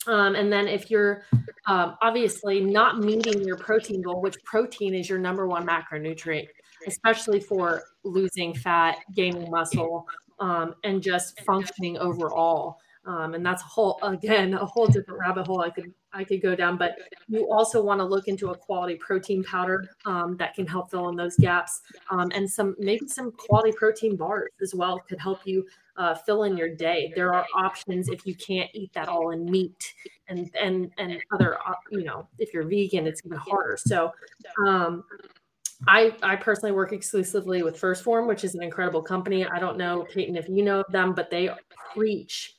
um, 0.09 0.33
and 0.33 0.51
then 0.51 0.67
if 0.67 0.89
you're 0.89 1.23
um, 1.67 1.95
obviously 2.01 2.61
not 2.61 2.99
meeting 2.99 3.43
your 3.43 3.57
protein 3.57 4.01
goal, 4.01 4.21
which 4.21 4.35
protein 4.43 4.95
is 4.95 5.07
your 5.07 5.19
number 5.19 5.47
one 5.47 5.67
macronutrient, 5.67 6.47
especially 6.87 7.39
for 7.39 7.83
losing 8.03 8.55
fat, 8.55 8.97
gaining 9.15 9.49
muscle, 9.51 10.07
um, 10.39 10.73
and 10.83 11.03
just 11.03 11.39
functioning 11.41 11.97
overall. 11.99 12.79
Um, 13.05 13.33
and 13.33 13.45
that's 13.45 13.61
a 13.61 13.65
whole 13.65 13.99
again 14.03 14.53
a 14.53 14.65
whole 14.65 14.85
different 14.85 15.19
rabbit 15.19 15.47
hole 15.47 15.61
I 15.61 15.69
could 15.69 15.93
I 16.11 16.23
could 16.23 16.41
go 16.41 16.55
down. 16.55 16.77
But 16.77 16.95
you 17.27 17.47
also 17.51 17.81
want 17.81 17.99
to 17.99 18.05
look 18.05 18.27
into 18.27 18.49
a 18.49 18.57
quality 18.57 18.95
protein 18.95 19.43
powder 19.43 19.89
um, 20.05 20.37
that 20.37 20.53
can 20.55 20.65
help 20.65 20.89
fill 20.89 21.09
in 21.09 21.15
those 21.15 21.35
gaps, 21.37 21.81
um, 22.09 22.31
and 22.33 22.49
some 22.49 22.75
maybe 22.79 23.07
some 23.07 23.31
quality 23.31 23.71
protein 23.71 24.15
bars 24.15 24.49
as 24.61 24.73
well 24.73 24.99
could 25.07 25.19
help 25.19 25.39
you 25.45 25.65
uh, 25.99 26.15
fill 26.15 26.43
in 26.43 26.57
your 26.57 26.73
day. 26.73 27.12
There 27.15 27.33
are 27.33 27.45
options 27.53 28.09
if 28.09 28.25
you 28.25 28.33
can't 28.33 28.69
eat 28.73 28.91
that 28.93 29.07
all 29.07 29.31
in 29.31 29.45
meat 29.45 29.93
and 30.29 30.49
and 30.59 30.91
and 30.97 31.21
other 31.33 31.57
you 31.91 32.03
know 32.03 32.27
if 32.39 32.53
you're 32.53 32.63
vegan 32.63 33.05
it's 33.05 33.21
even 33.25 33.38
harder. 33.38 33.77
So 33.77 34.12
um, 34.65 35.03
I, 35.88 36.15
I 36.21 36.35
personally 36.35 36.73
work 36.73 36.91
exclusively 36.91 37.63
with 37.63 37.79
1st 37.79 38.03
Phorm, 38.03 38.27
which 38.27 38.43
is 38.43 38.53
an 38.53 38.62
incredible 38.62 39.01
company. 39.01 39.45
I 39.45 39.59
don't 39.59 39.77
know, 39.77 40.05
Peyton, 40.13 40.35
if 40.35 40.49
you 40.49 40.62
know 40.62 40.83
them, 40.89 41.13
but 41.13 41.29
they 41.29 41.49
preach 41.95 42.55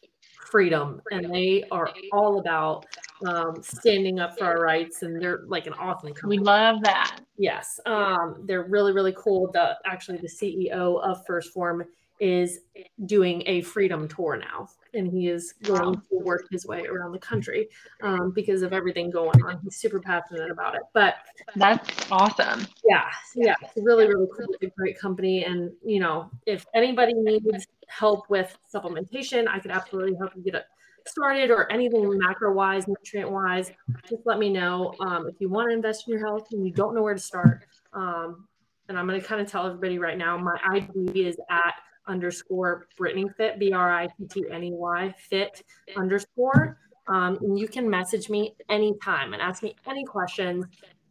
freedom 0.51 1.01
and 1.13 1.33
they 1.33 1.65
are 1.71 1.91
all 2.13 2.41
about 2.41 2.87
um, 3.27 3.63
standing 3.63 4.19
up 4.19 4.39
for 4.39 4.47
our 4.47 4.61
rights 4.61 5.03
and 5.03 5.21
they're 5.21 5.43
like 5.47 5.67
an 5.67 5.75
awesome 5.75 6.15
company. 6.15 6.39
We 6.39 6.45
love 6.45 6.83
that. 6.83 7.21
Yes. 7.37 7.79
Um, 7.87 8.43
they're 8.47 8.65
really, 8.65 8.93
really 8.93 9.15
cool. 9.17 9.51
The 9.53 9.77
actually 9.85 10.19
the 10.19 10.29
CEO 10.29 11.01
of 11.03 11.25
1st 11.27 11.47
Phorm 11.53 11.85
is 12.21 12.61
doing 13.07 13.43
a 13.47 13.63
freedom 13.63 14.07
tour 14.07 14.37
now 14.37 14.69
and 14.93 15.11
he 15.11 15.29
is 15.29 15.55
going 15.63 15.95
to 15.95 16.19
work 16.19 16.47
his 16.51 16.67
way 16.67 16.85
around 16.87 17.13
the 17.13 17.19
country 17.19 17.69
um, 18.03 18.31
because 18.33 18.63
of 18.63 18.73
everything 18.73 19.11
going 19.11 19.43
on. 19.43 19.59
He's 19.63 19.77
super 19.77 20.01
passionate 20.01 20.51
about 20.51 20.75
it 20.75 20.83
but 20.93 21.17
that's 21.57 22.11
awesome. 22.11 22.67
Yeah 22.89 23.09
yeah 23.35 23.55
it's 23.63 23.73
really 23.77 24.07
really 24.07 24.27
cool. 24.37 24.55
It's 24.61 24.73
a 24.73 24.77
great 24.77 24.99
company 24.99 25.45
and 25.45 25.71
you 25.85 26.01
know 26.01 26.31
if 26.47 26.67
anybody 26.75 27.15
needs 27.15 27.67
help 27.89 28.29
with 28.31 28.57
supplementation 28.73 29.49
i 29.49 29.59
could 29.59 29.73
absolutely 29.73 30.15
help 30.17 30.31
you 30.37 30.43
get 30.43 30.55
it 30.55 30.65
started 31.07 31.51
or 31.51 31.71
anything 31.73 32.19
macro 32.19 32.53
wise 32.53 32.87
nutrient 32.87 33.31
wise 33.31 33.73
just 34.09 34.23
let 34.27 34.39
me 34.39 34.51
know. 34.51 34.95
Um, 35.01 35.27
if 35.29 35.41
you 35.41 35.49
want 35.49 35.71
to 35.71 35.75
invest 35.75 36.07
in 36.07 36.13
your 36.13 36.25
health 36.25 36.49
and 36.53 36.65
you 36.65 36.73
don't 36.73 36.95
know 36.95 37.03
where 37.03 37.15
to 37.15 37.21
start 37.21 37.65
um, 37.93 38.47
and 38.89 38.99
i'm 38.99 39.07
going 39.07 39.21
to 39.21 39.27
kind 39.27 39.41
of 39.41 39.51
tell 39.51 39.67
everybody 39.67 39.99
right 39.99 40.19
now 40.19 40.37
my 40.37 40.59
id 40.75 41.21
is 41.21 41.37
at 41.51 41.75
underscore 42.11 42.89
Brittney 42.99 43.35
Fit, 43.37 43.59
B 43.59 43.73
R 43.73 43.91
I 43.91 44.07
T 44.09 44.27
T 44.29 44.45
N 44.51 44.65
E 44.65 44.73
Y 44.73 45.15
Fit 45.17 45.63
underscore. 45.97 46.79
Um, 47.09 47.39
and 47.41 47.59
you 47.59 47.67
can 47.67 47.89
message 47.89 48.29
me 48.29 48.55
anytime 48.69 49.33
and 49.33 49.43
ask 49.43 49.63
me 49.63 49.75
any 49.87 50.05
questions. 50.05 50.67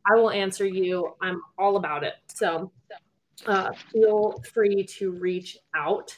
I 0.09 0.15
will 0.15 0.31
answer 0.31 0.65
you. 0.65 1.15
I'm 1.21 1.41
all 1.57 1.75
about 1.75 2.03
it. 2.03 2.13
So 2.27 2.71
uh, 3.45 3.71
feel 3.91 4.41
free 4.53 4.85
to 4.97 5.11
reach 5.11 5.57
out. 5.75 6.15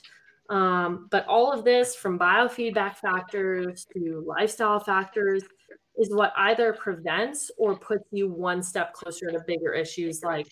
Um, 0.50 1.08
but 1.10 1.26
all 1.28 1.52
of 1.52 1.64
this 1.64 1.96
from 1.96 2.20
biofeedback 2.20 2.98
factors 2.98 3.88
to 3.94 4.24
lifestyle 4.28 4.80
factors 4.80 5.44
is 5.98 6.14
what 6.14 6.34
either 6.38 6.74
prevents 6.74 7.52
or 7.58 7.78
puts 7.78 8.04
you 8.12 8.30
one 8.30 8.62
step 8.62 8.94
closer 8.94 9.32
to 9.32 9.40
bigger 9.48 9.74
issues 9.74 10.24
like 10.24 10.48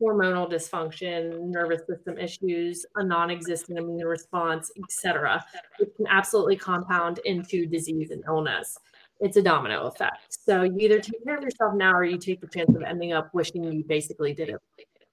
hormonal 0.00 0.50
dysfunction, 0.50 1.40
nervous 1.48 1.82
system 1.86 2.18
issues, 2.18 2.84
a 2.96 3.04
non-existent 3.04 3.78
immune 3.78 4.06
response, 4.06 4.70
etc. 4.82 5.44
It 5.78 5.94
can 5.96 6.06
absolutely 6.08 6.56
compound 6.56 7.20
into 7.24 7.66
disease 7.66 8.10
and 8.10 8.22
illness. 8.26 8.76
It's 9.20 9.36
a 9.36 9.42
domino 9.42 9.86
effect. 9.86 10.26
So 10.28 10.62
you 10.62 10.76
either 10.80 11.00
take 11.00 11.24
care 11.24 11.36
of 11.36 11.42
yourself 11.42 11.74
now 11.74 11.92
or 11.92 12.04
you 12.04 12.18
take 12.18 12.40
the 12.40 12.46
chance 12.46 12.74
of 12.74 12.82
ending 12.82 13.12
up 13.12 13.32
wishing 13.32 13.64
you 13.64 13.82
basically 13.84 14.34
did 14.34 14.50
it, 14.50 14.60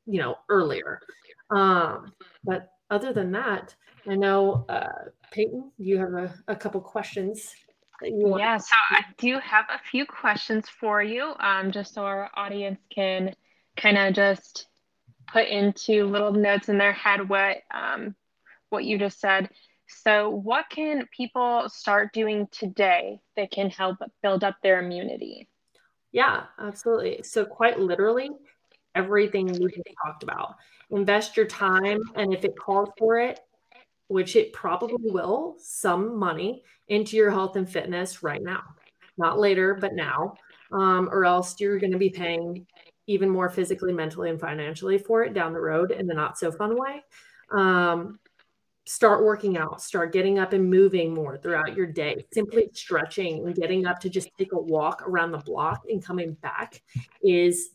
you 0.06 0.19
know, 0.19 0.36
earlier. 0.50 1.00
Um, 1.50 2.13
but 2.43 2.69
other 2.89 3.13
than 3.13 3.32
that, 3.32 3.76
I 4.08 4.15
know 4.15 4.65
uh, 4.67 5.10
Peyton, 5.32 5.72
you 5.78 5.98
have 6.00 6.13
a, 6.13 6.34
a 6.50 6.56
couple 6.56 6.82
questions 6.82 7.54
yeah, 8.02 8.58
so 8.58 8.76
I 8.89 9.04
do 9.17 9.39
have 9.39 9.65
a 9.69 9.80
few 9.89 10.06
questions 10.06 10.67
for 10.67 11.02
you, 11.02 11.34
um, 11.39 11.72
just 11.72 11.93
so 11.93 12.04
our 12.04 12.30
audience 12.36 12.80
can 12.93 13.34
kind 13.78 13.98
of 13.98 14.13
just 14.13 14.67
put 15.27 15.47
into 15.47 16.05
little 16.05 16.31
notes 16.31 16.69
in 16.69 16.77
their 16.77 16.93
head 16.93 17.27
what 17.27 17.57
um, 17.73 18.15
what 18.69 18.86
you 18.86 18.97
just 18.97 19.19
said. 19.19 19.49
So, 19.88 20.29
what 20.29 20.65
can 20.69 21.07
people 21.15 21.69
start 21.69 22.13
doing 22.13 22.47
today 22.51 23.19
that 23.36 23.51
can 23.51 23.69
help 23.69 23.97
build 24.21 24.43
up 24.43 24.55
their 24.62 24.83
immunity? 24.83 25.47
Yeah, 26.12 26.43
absolutely. 26.59 27.21
So, 27.23 27.45
quite 27.45 27.79
literally, 27.79 28.31
everything 28.95 29.47
we 29.47 29.67
just 29.67 29.83
talked 30.03 30.23
about. 30.23 30.55
Invest 30.89 31.38
your 31.38 31.45
time, 31.45 31.99
and 32.15 32.33
if 32.33 32.43
it 32.43 32.57
calls 32.57 32.89
for 32.97 33.19
it, 33.19 33.39
which 34.07 34.36
it 34.36 34.53
probably 34.53 34.95
will, 34.99 35.55
some 35.59 36.17
money 36.17 36.63
into 36.88 37.15
your 37.15 37.31
health 37.31 37.55
and 37.55 37.69
fitness 37.69 38.23
right 38.23 38.41
now, 38.41 38.63
not 39.17 39.39
later, 39.39 39.75
but 39.75 39.93
now, 39.93 40.36
um, 40.71 41.09
or 41.12 41.25
else 41.25 41.59
you're 41.59 41.79
going 41.79 41.91
to 41.91 41.97
be 41.97 42.09
paying 42.09 42.65
even 43.07 43.29
more 43.29 43.49
physically, 43.49 43.93
mentally, 43.93 44.29
and 44.29 44.39
financially 44.39 44.97
for 44.97 45.23
it 45.23 45.33
down 45.33 45.53
the 45.53 45.59
road 45.59 45.91
in 45.91 46.07
the 46.07 46.13
not 46.13 46.37
so 46.37 46.51
fun 46.51 46.77
way. 46.77 47.03
Um, 47.51 48.19
start 48.85 49.23
working 49.23 49.57
out, 49.57 49.81
start 49.81 50.11
getting 50.11 50.39
up 50.39 50.53
and 50.53 50.69
moving 50.69 51.13
more 51.13 51.37
throughout 51.37 51.75
your 51.75 51.85
day. 51.85 52.25
Simply 52.33 52.69
stretching 52.73 53.45
and 53.45 53.55
getting 53.55 53.85
up 53.85 53.99
to 54.01 54.09
just 54.09 54.29
take 54.37 54.51
a 54.51 54.59
walk 54.59 55.03
around 55.07 55.31
the 55.31 55.37
block 55.39 55.83
and 55.89 56.03
coming 56.03 56.33
back 56.41 56.81
is, 57.21 57.69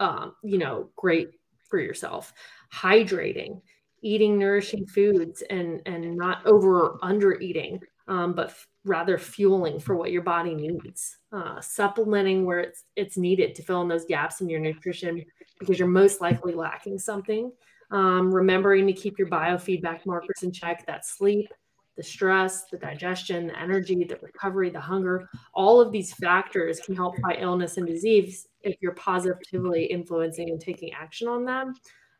um, 0.00 0.34
you 0.42 0.58
know, 0.58 0.90
great 0.96 1.30
for 1.68 1.80
yourself. 1.80 2.32
Hydrating, 2.72 3.60
eating 4.02 4.38
nourishing 4.38 4.86
foods, 4.86 5.42
and 5.42 5.80
and 5.86 6.16
not 6.16 6.46
over 6.46 6.98
under 7.02 7.40
eating, 7.40 7.80
um, 8.08 8.32
but 8.32 8.54
rather 8.84 9.18
fueling 9.18 9.78
for 9.78 9.96
what 9.96 10.10
your 10.10 10.22
body 10.22 10.54
needs, 10.54 11.18
uh, 11.32 11.60
supplementing 11.60 12.44
where 12.44 12.60
it's 12.60 12.84
it's 12.96 13.16
needed 13.16 13.54
to 13.54 13.62
fill 13.62 13.82
in 13.82 13.88
those 13.88 14.04
gaps 14.04 14.40
in 14.40 14.48
your 14.48 14.60
nutrition 14.60 15.24
because 15.58 15.78
you're 15.78 15.88
most 15.88 16.20
likely 16.20 16.54
lacking 16.54 16.98
something. 16.98 17.52
Um, 17.90 18.34
remembering 18.34 18.86
to 18.86 18.92
keep 18.92 19.18
your 19.18 19.28
biofeedback 19.28 20.06
markers 20.06 20.42
in 20.42 20.50
check. 20.50 20.86
That 20.86 21.04
sleep, 21.04 21.52
the 21.96 22.02
stress, 22.02 22.64
the 22.64 22.78
digestion, 22.78 23.48
the 23.48 23.58
energy, 23.58 24.02
the 24.04 24.18
recovery, 24.22 24.70
the 24.70 24.80
hunger. 24.80 25.28
All 25.54 25.80
of 25.80 25.92
these 25.92 26.12
factors 26.14 26.80
can 26.80 26.96
help 26.96 27.16
fight 27.20 27.38
illness 27.40 27.76
and 27.76 27.86
disease 27.86 28.48
if 28.62 28.76
you're 28.80 28.94
positively 28.94 29.84
influencing 29.84 30.50
and 30.50 30.60
taking 30.60 30.92
action 30.92 31.28
on 31.28 31.44
them. 31.44 31.74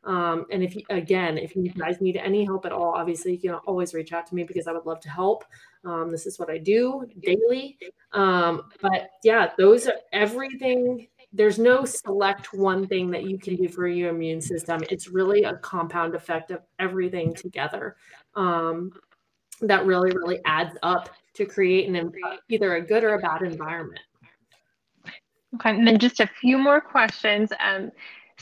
Um, 0.05 0.47
and 0.51 0.63
if 0.63 0.75
you, 0.75 0.83
again, 0.91 1.39
if 1.39 1.55
you 1.55 1.69
guys 1.71 2.01
need 2.01 2.17
any 2.17 2.45
help 2.45 2.67
at 2.67 2.73
all, 2.73 2.93
obviously 2.95 3.33
you 3.33 3.39
can 3.39 3.55
always 3.67 3.95
reach 3.95 4.13
out 4.13 4.27
to 4.27 4.35
me 4.35 4.43
because 4.43 4.67
I 4.67 4.73
would 4.73 4.87
love 4.87 5.01
to 5.01 5.11
help. 5.11 5.45
Um, 5.85 6.11
this 6.11 6.27
is 6.27 6.39
what 6.39 6.51
I 6.51 6.59
do 6.59 7.07
daily. 7.21 7.79
Um, 8.13 8.65
but 8.81 9.11
yeah, 9.23 9.51
those 9.59 9.87
are 9.87 9.95
everything. 10.13 11.07
There's 11.33 11.59
no 11.59 11.85
select 11.85 12.53
one 12.53 12.87
thing 12.87 13.11
that 13.13 13.25
you 13.25 13.39
can 13.39 13.57
do 13.57 13.69
for 13.69 13.87
your 13.87 14.11
immune 14.11 14.41
system. 14.41 14.83
It's 14.91 15.09
really 15.09 15.45
a 15.45 15.55
compound 15.57 16.15
effect 16.15 16.51
of 16.51 16.61
everything 16.79 17.35
together 17.35 17.97
um, 18.35 18.93
that 19.61 19.87
really, 19.87 20.11
really 20.11 20.41
adds 20.45 20.77
up 20.83 21.11
to 21.35 21.47
create 21.47 21.89
an 21.89 22.13
either 22.49 22.77
a 22.77 22.81
good 22.81 23.05
or 23.05 23.15
a 23.15 23.19
bad 23.19 23.43
environment. 23.43 24.01
Okay, 25.55 25.71
and 25.71 25.87
then 25.87 25.99
just 25.99 26.21
a 26.21 26.27
few 26.41 26.59
more 26.59 26.81
questions. 26.81 27.53
Um, 27.61 27.91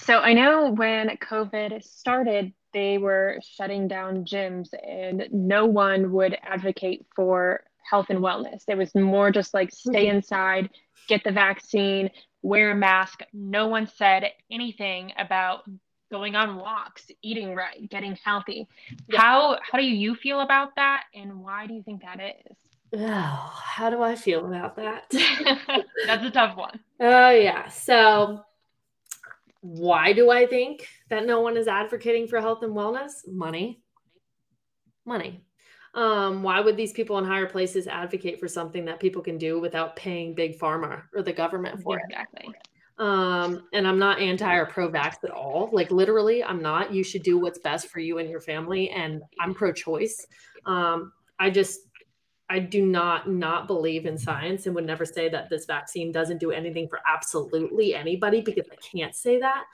so 0.04 0.18
I 0.18 0.32
know 0.32 0.70
when 0.70 1.08
COVID 1.16 1.82
started, 1.82 2.52
they 2.72 2.98
were 2.98 3.38
shutting 3.56 3.88
down 3.88 4.24
gyms 4.24 4.68
and 4.72 5.28
no 5.32 5.66
one 5.66 6.12
would 6.12 6.36
advocate 6.42 7.06
for 7.14 7.64
health 7.88 8.06
and 8.08 8.20
wellness. 8.20 8.62
It 8.68 8.78
was 8.78 8.94
more 8.94 9.30
just 9.30 9.54
like 9.54 9.72
stay 9.72 10.06
mm-hmm. 10.06 10.16
inside, 10.16 10.70
get 11.08 11.24
the 11.24 11.32
vaccine, 11.32 12.10
wear 12.42 12.70
a 12.70 12.74
mask. 12.74 13.20
No 13.32 13.68
one 13.68 13.86
said 13.86 14.30
anything 14.50 15.12
about 15.18 15.64
going 16.10 16.34
on 16.34 16.56
walks, 16.56 17.06
eating 17.22 17.54
right, 17.54 17.88
getting 17.88 18.16
healthy. 18.24 18.68
Yeah. 19.08 19.20
How 19.20 19.58
how 19.62 19.78
do 19.78 19.84
you 19.84 20.14
feel 20.14 20.40
about 20.40 20.76
that 20.76 21.04
and 21.14 21.42
why 21.42 21.66
do 21.66 21.74
you 21.74 21.82
think 21.82 22.02
that 22.02 22.20
is? 22.20 22.56
Oh, 22.92 23.60
how 23.64 23.90
do 23.90 24.02
I 24.02 24.16
feel 24.16 24.46
about 24.46 24.76
that? 24.76 25.10
That's 26.06 26.24
a 26.24 26.30
tough 26.30 26.56
one. 26.56 26.80
Oh 27.02 27.30
yeah. 27.30 27.68
So 27.68 28.44
why 29.60 30.12
do 30.12 30.30
I 30.30 30.46
think 30.46 30.86
that 31.08 31.26
no 31.26 31.40
one 31.40 31.56
is 31.56 31.68
advocating 31.68 32.26
for 32.26 32.40
health 32.40 32.62
and 32.62 32.72
wellness? 32.72 33.26
Money. 33.26 33.82
Money. 35.04 35.44
Um, 35.94 36.42
why 36.42 36.60
would 36.60 36.76
these 36.76 36.92
people 36.92 37.18
in 37.18 37.24
higher 37.24 37.48
places 37.48 37.86
advocate 37.86 38.38
for 38.38 38.48
something 38.48 38.84
that 38.84 39.00
people 39.00 39.22
can 39.22 39.38
do 39.38 39.60
without 39.60 39.96
paying 39.96 40.34
big 40.34 40.58
pharma 40.58 41.02
or 41.14 41.22
the 41.22 41.32
government 41.32 41.82
for 41.82 41.98
exactly. 41.98 42.40
it? 42.44 42.48
Exactly. 42.48 42.70
Um, 42.98 43.66
and 43.72 43.88
I'm 43.88 43.98
not 43.98 44.20
anti 44.20 44.54
or 44.54 44.66
pro 44.66 44.90
vax 44.90 45.24
at 45.24 45.30
all. 45.30 45.70
Like 45.72 45.90
literally, 45.90 46.44
I'm 46.44 46.60
not. 46.60 46.92
You 46.92 47.02
should 47.02 47.22
do 47.22 47.38
what's 47.38 47.58
best 47.58 47.88
for 47.88 47.98
you 47.98 48.18
and 48.18 48.28
your 48.28 48.40
family. 48.40 48.90
And 48.90 49.22
I'm 49.40 49.54
pro 49.54 49.72
choice. 49.72 50.26
Um, 50.66 51.12
I 51.38 51.48
just 51.48 51.80
I 52.50 52.58
do 52.58 52.84
not 52.84 53.30
not 53.30 53.68
believe 53.68 54.06
in 54.06 54.18
science 54.18 54.66
and 54.66 54.74
would 54.74 54.84
never 54.84 55.04
say 55.04 55.28
that 55.28 55.48
this 55.48 55.66
vaccine 55.66 56.10
doesn't 56.10 56.38
do 56.38 56.50
anything 56.50 56.88
for 56.88 57.00
absolutely 57.06 57.94
anybody 57.94 58.40
because 58.40 58.66
I 58.70 58.76
can't 58.76 59.14
say 59.14 59.38
that. 59.38 59.64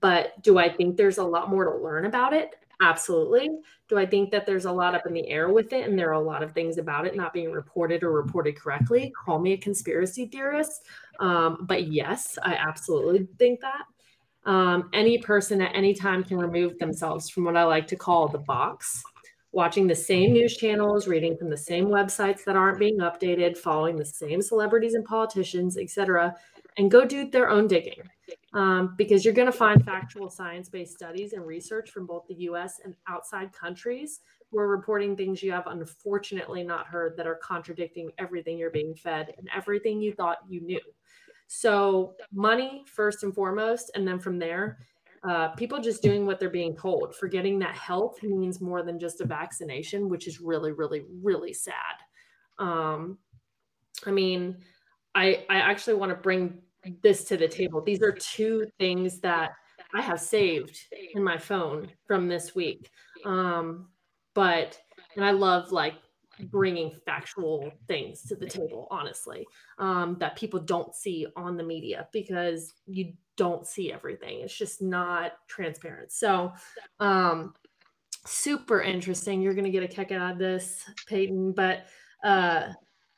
But 0.00 0.40
do 0.40 0.56
I 0.56 0.72
think 0.72 0.96
there's 0.96 1.18
a 1.18 1.24
lot 1.24 1.50
more 1.50 1.64
to 1.64 1.76
learn 1.76 2.06
about 2.06 2.32
it? 2.32 2.54
Absolutely. 2.80 3.50
Do 3.88 3.98
I 3.98 4.06
think 4.06 4.30
that 4.30 4.46
there's 4.46 4.64
a 4.64 4.72
lot 4.72 4.94
up 4.94 5.06
in 5.06 5.12
the 5.12 5.28
air 5.28 5.50
with 5.50 5.72
it 5.72 5.88
and 5.88 5.98
there 5.98 6.10
are 6.10 6.12
a 6.14 6.20
lot 6.20 6.44
of 6.44 6.52
things 6.52 6.78
about 6.78 7.06
it 7.06 7.16
not 7.16 7.32
being 7.32 7.50
reported 7.50 8.04
or 8.04 8.12
reported 8.12 8.56
correctly? 8.56 9.12
Call 9.24 9.40
me 9.40 9.52
a 9.52 9.56
conspiracy 9.58 10.26
theorist. 10.26 10.86
Um, 11.18 11.58
but 11.62 11.88
yes, 11.88 12.38
I 12.42 12.54
absolutely 12.54 13.28
think 13.38 13.60
that. 13.60 13.82
Um, 14.44 14.90
any 14.92 15.18
person 15.18 15.60
at 15.60 15.74
any 15.74 15.94
time 15.94 16.24
can 16.24 16.36
remove 16.36 16.78
themselves 16.78 17.30
from 17.30 17.44
what 17.44 17.56
I 17.56 17.62
like 17.62 17.86
to 17.88 17.96
call 17.96 18.26
the 18.26 18.38
box 18.38 19.04
watching 19.52 19.86
the 19.86 19.94
same 19.94 20.32
news 20.32 20.56
channels, 20.56 21.06
reading 21.06 21.36
from 21.36 21.50
the 21.50 21.56
same 21.56 21.86
websites 21.86 22.42
that 22.44 22.56
aren't 22.56 22.78
being 22.78 22.98
updated, 22.98 23.56
following 23.56 23.96
the 23.96 24.04
same 24.04 24.40
celebrities 24.40 24.94
and 24.94 25.04
politicians, 25.04 25.76
etc., 25.76 26.34
and 26.78 26.90
go 26.90 27.04
do 27.04 27.30
their 27.30 27.50
own 27.50 27.66
digging. 27.66 28.02
Um, 28.54 28.94
because 28.96 29.24
you're 29.24 29.34
going 29.34 29.50
to 29.50 29.56
find 29.56 29.84
factual 29.84 30.30
science 30.30 30.70
based 30.70 30.94
studies 30.94 31.34
and 31.34 31.46
research 31.46 31.90
from 31.90 32.06
both 32.06 32.26
the 32.28 32.34
US 32.34 32.80
and 32.82 32.94
outside 33.06 33.52
countries 33.52 34.20
who 34.50 34.58
are 34.58 34.68
reporting 34.68 35.16
things 35.16 35.42
you 35.42 35.52
have 35.52 35.66
unfortunately 35.66 36.62
not 36.62 36.86
heard 36.86 37.16
that 37.16 37.26
are 37.26 37.36
contradicting 37.36 38.10
everything 38.18 38.56
you're 38.56 38.70
being 38.70 38.94
fed 38.94 39.34
and 39.36 39.48
everything 39.54 40.00
you 40.00 40.12
thought 40.12 40.38
you 40.48 40.62
knew. 40.62 40.80
So, 41.46 42.14
money 42.32 42.84
first 42.86 43.22
and 43.24 43.34
foremost, 43.34 43.90
and 43.94 44.08
then 44.08 44.18
from 44.18 44.38
there, 44.38 44.78
uh, 45.24 45.48
people 45.50 45.80
just 45.80 46.02
doing 46.02 46.26
what 46.26 46.40
they're 46.40 46.50
being 46.50 46.76
told, 46.76 47.14
forgetting 47.14 47.58
that 47.60 47.76
health 47.76 48.22
means 48.22 48.60
more 48.60 48.82
than 48.82 48.98
just 48.98 49.20
a 49.20 49.24
vaccination, 49.24 50.08
which 50.08 50.26
is 50.26 50.40
really, 50.40 50.72
really, 50.72 51.02
really 51.22 51.52
sad. 51.52 51.74
Um, 52.58 53.18
I 54.04 54.10
mean, 54.10 54.56
I 55.14 55.44
I 55.48 55.56
actually 55.58 55.94
want 55.94 56.10
to 56.10 56.16
bring 56.16 56.58
this 57.02 57.24
to 57.24 57.36
the 57.36 57.48
table. 57.48 57.80
These 57.80 58.02
are 58.02 58.12
two 58.12 58.66
things 58.78 59.20
that 59.20 59.52
I 59.94 60.00
have 60.00 60.20
saved 60.20 60.78
in 61.14 61.22
my 61.22 61.38
phone 61.38 61.88
from 62.06 62.28
this 62.28 62.54
week. 62.54 62.90
Um, 63.24 63.88
but 64.34 64.78
and 65.16 65.24
I 65.24 65.30
love 65.30 65.70
like 65.72 65.94
bringing 66.44 66.92
factual 67.04 67.70
things 67.86 68.22
to 68.22 68.34
the 68.34 68.46
table 68.46 68.88
honestly 68.90 69.46
um, 69.78 70.16
that 70.18 70.34
people 70.34 70.58
don't 70.58 70.94
see 70.94 71.26
on 71.36 71.56
the 71.56 71.62
media 71.62 72.08
because 72.12 72.72
you 72.86 73.12
don't 73.36 73.66
see 73.66 73.92
everything. 73.92 74.40
It's 74.40 74.56
just 74.56 74.82
not 74.82 75.32
transparent. 75.48 76.12
So, 76.12 76.52
um, 77.00 77.54
super 78.26 78.80
interesting. 78.80 79.40
You're 79.40 79.54
going 79.54 79.64
to 79.64 79.70
get 79.70 79.82
a 79.82 79.88
kick 79.88 80.12
out 80.12 80.32
of 80.32 80.38
this, 80.38 80.84
Peyton. 81.08 81.52
But 81.52 81.86
uh, 82.22 82.68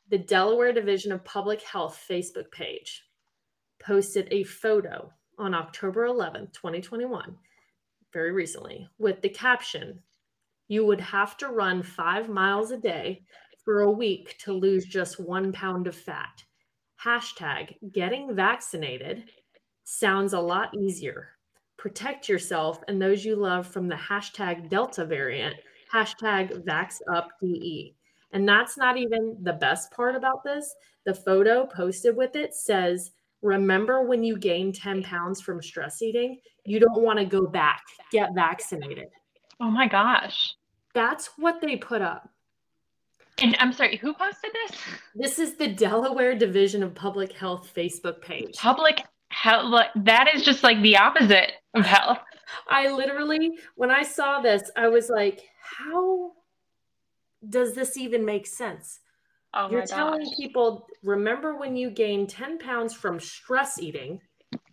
the 0.09 0.17
Delaware 0.17 0.73
Division 0.73 1.11
of 1.11 1.23
Public 1.25 1.61
Health 1.61 2.03
Facebook 2.09 2.51
page 2.51 3.03
posted 3.81 4.27
a 4.31 4.43
photo 4.43 5.11
on 5.37 5.53
October 5.53 6.07
11th, 6.07 6.53
2021, 6.53 7.35
very 8.13 8.31
recently, 8.31 8.87
with 8.97 9.21
the 9.21 9.29
caption 9.29 10.01
You 10.67 10.85
would 10.85 11.01
have 11.01 11.37
to 11.37 11.49
run 11.49 11.83
five 11.83 12.29
miles 12.29 12.71
a 12.71 12.77
day 12.77 13.23
for 13.63 13.81
a 13.81 13.91
week 13.91 14.37
to 14.39 14.53
lose 14.53 14.85
just 14.85 15.19
one 15.19 15.51
pound 15.51 15.87
of 15.87 15.95
fat. 15.95 16.43
Hashtag 17.03 17.75
getting 17.91 18.33
vaccinated 18.35 19.29
sounds 19.85 20.33
a 20.33 20.39
lot 20.39 20.75
easier. 20.75 21.29
Protect 21.77 22.27
yourself 22.27 22.83
and 22.87 23.01
those 23.01 23.23
you 23.23 23.35
love 23.35 23.65
from 23.65 23.87
the 23.87 23.95
hashtag 23.95 24.69
Delta 24.69 25.05
variant, 25.05 25.55
hashtag 25.93 26.65
VaxUpDE. 26.65 27.93
And 28.33 28.49
that's 28.49 28.77
not 28.77 28.97
even 28.97 29.37
the 29.43 29.53
best 29.53 29.91
part 29.91 30.15
about 30.15 30.43
this. 30.43 30.75
The 31.05 31.13
photo 31.13 31.65
posted 31.65 32.17
with 32.17 32.35
it 32.35 32.53
says, 32.53 33.11
Remember 33.41 34.01
when 34.01 34.23
you 34.23 34.37
gained 34.37 34.75
10 34.75 35.03
pounds 35.03 35.39
from 35.39 35.61
stress 35.61 36.01
eating? 36.01 36.39
You 36.65 36.79
don't 36.79 37.01
want 37.01 37.19
to 37.19 37.25
go 37.25 37.45
back. 37.45 37.83
Get 38.11 38.33
vaccinated. 38.33 39.09
Oh 39.61 39.69
my 39.69 39.87
gosh. 39.87 40.55
That's 40.95 41.29
what 41.37 41.61
they 41.61 41.75
put 41.75 42.01
up. 42.01 42.27
And 43.37 43.55
I'm 43.59 43.73
sorry, 43.73 43.97
who 43.97 44.13
posted 44.13 44.51
this? 44.51 44.77
This 45.13 45.39
is 45.39 45.55
the 45.55 45.67
Delaware 45.67 46.35
Division 46.35 46.81
of 46.81 46.95
Public 46.95 47.33
Health 47.33 47.71
Facebook 47.75 48.21
page. 48.21 48.55
Public 48.57 49.03
health 49.35 49.65
like 49.69 49.89
that 49.95 50.33
is 50.33 50.43
just 50.43 50.63
like 50.63 50.81
the 50.81 50.97
opposite 50.97 51.51
of 51.73 51.85
health. 51.85 52.19
I 52.69 52.89
literally 52.89 53.57
when 53.75 53.91
I 53.91 54.03
saw 54.03 54.39
this, 54.39 54.71
I 54.77 54.87
was 54.87 55.09
like, 55.09 55.41
how 55.61 56.31
does 57.47 57.75
this 57.75 57.97
even 57.97 58.23
make 58.23 58.47
sense? 58.47 58.99
Oh 59.53 59.69
You're 59.69 59.85
telling 59.85 60.29
people, 60.37 60.87
remember 61.03 61.57
when 61.57 61.75
you 61.75 61.89
gained 61.89 62.29
10 62.29 62.59
pounds 62.59 62.93
from 62.93 63.19
stress 63.19 63.79
eating, 63.79 64.21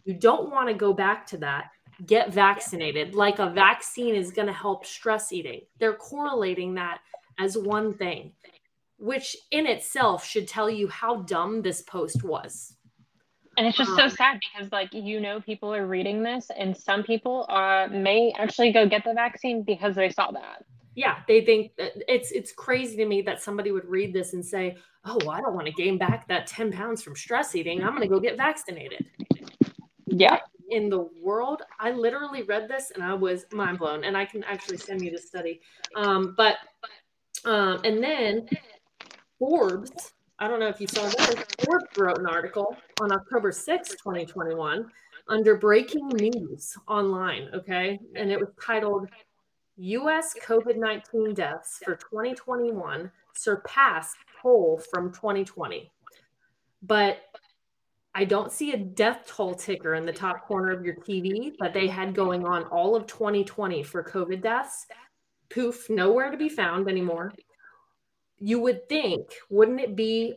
you 0.04 0.14
don't 0.14 0.50
want 0.50 0.68
to 0.68 0.74
go 0.74 0.92
back 0.92 1.26
to 1.28 1.38
that. 1.38 1.70
Get 2.06 2.32
vaccinated. 2.32 3.14
Like 3.14 3.38
a 3.38 3.50
vaccine 3.50 4.14
is 4.14 4.32
going 4.32 4.48
to 4.48 4.52
help 4.52 4.86
stress 4.86 5.32
eating. 5.32 5.60
They're 5.78 5.94
correlating 5.94 6.74
that 6.74 7.00
as 7.38 7.56
one 7.56 7.92
thing, 7.92 8.32
which 8.98 9.36
in 9.50 9.66
itself 9.66 10.24
should 10.24 10.48
tell 10.48 10.70
you 10.70 10.88
how 10.88 11.22
dumb 11.22 11.62
this 11.62 11.82
post 11.82 12.24
was. 12.24 12.76
And 13.56 13.66
it's 13.66 13.76
just 13.76 13.94
so 13.96 14.04
um, 14.04 14.10
sad 14.10 14.40
because, 14.40 14.72
like, 14.72 14.88
you 14.92 15.20
know, 15.20 15.40
people 15.40 15.74
are 15.74 15.86
reading 15.86 16.22
this, 16.22 16.50
and 16.56 16.76
some 16.76 17.02
people 17.02 17.46
uh, 17.50 17.86
may 17.90 18.32
actually 18.38 18.72
go 18.72 18.86
get 18.86 19.04
the 19.04 19.12
vaccine 19.12 19.62
because 19.62 19.94
they 19.94 20.08
saw 20.08 20.30
that. 20.30 20.64
Yeah, 20.94 21.18
they 21.28 21.44
think 21.44 21.72
it's 21.76 22.30
it's 22.32 22.52
crazy 22.52 22.96
to 22.96 23.06
me 23.06 23.22
that 23.22 23.42
somebody 23.42 23.70
would 23.70 23.86
read 23.86 24.12
this 24.12 24.32
and 24.34 24.44
say, 24.44 24.76
"Oh, 25.04 25.18
well, 25.20 25.30
I 25.30 25.40
don't 25.40 25.54
want 25.54 25.66
to 25.66 25.72
gain 25.72 25.98
back 25.98 26.28
that 26.28 26.46
ten 26.46 26.72
pounds 26.72 27.02
from 27.02 27.16
stress 27.16 27.54
eating. 27.54 27.82
I'm 27.82 27.94
going 27.94 28.02
to 28.02 28.08
go 28.08 28.20
get 28.20 28.36
vaccinated." 28.36 29.06
Yeah. 30.06 30.38
In 30.70 30.88
the 30.88 31.08
world, 31.20 31.62
I 31.78 31.90
literally 31.90 32.42
read 32.42 32.68
this 32.68 32.92
and 32.94 33.02
I 33.02 33.14
was 33.14 33.46
mind 33.52 33.78
blown. 33.78 34.04
And 34.04 34.16
I 34.16 34.24
can 34.24 34.42
actually 34.44 34.78
send 34.78 35.02
you 35.02 35.10
the 35.10 35.18
study. 35.18 35.60
Um, 35.96 36.34
but 36.36 36.56
um, 37.44 37.80
and 37.84 38.02
then 38.02 38.48
Forbes 39.38 40.12
I 40.42 40.48
don't 40.48 40.58
know 40.58 40.66
if 40.66 40.80
you 40.80 40.88
saw 40.88 41.04
this. 41.04 41.36
Forbes 41.64 41.96
wrote 41.96 42.18
an 42.18 42.26
article 42.26 42.76
on 43.00 43.12
October 43.12 43.52
6, 43.52 43.90
2021, 43.90 44.90
under 45.28 45.54
breaking 45.54 46.08
news 46.08 46.76
online. 46.88 47.48
Okay. 47.54 48.00
And 48.16 48.28
it 48.28 48.40
was 48.40 48.48
titled 48.60 49.08
US 49.76 50.34
COVID 50.44 50.78
19 50.78 51.34
deaths 51.34 51.78
for 51.84 51.94
2021 51.94 53.08
surpassed 53.34 54.16
toll 54.42 54.82
from 54.90 55.12
2020. 55.12 55.92
But 56.82 57.18
I 58.12 58.24
don't 58.24 58.50
see 58.50 58.72
a 58.72 58.78
death 58.78 59.28
toll 59.28 59.54
ticker 59.54 59.94
in 59.94 60.04
the 60.04 60.12
top 60.12 60.48
corner 60.48 60.72
of 60.72 60.84
your 60.84 60.96
TV 60.96 61.52
that 61.60 61.72
they 61.72 61.86
had 61.86 62.16
going 62.16 62.44
on 62.44 62.64
all 62.64 62.96
of 62.96 63.06
2020 63.06 63.84
for 63.84 64.02
COVID 64.02 64.42
deaths. 64.42 64.88
Poof, 65.50 65.88
nowhere 65.88 66.32
to 66.32 66.36
be 66.36 66.48
found 66.48 66.88
anymore 66.88 67.32
you 68.42 68.58
would 68.58 68.88
think, 68.88 69.34
wouldn't 69.48 69.80
it 69.80 69.94
be 69.94 70.34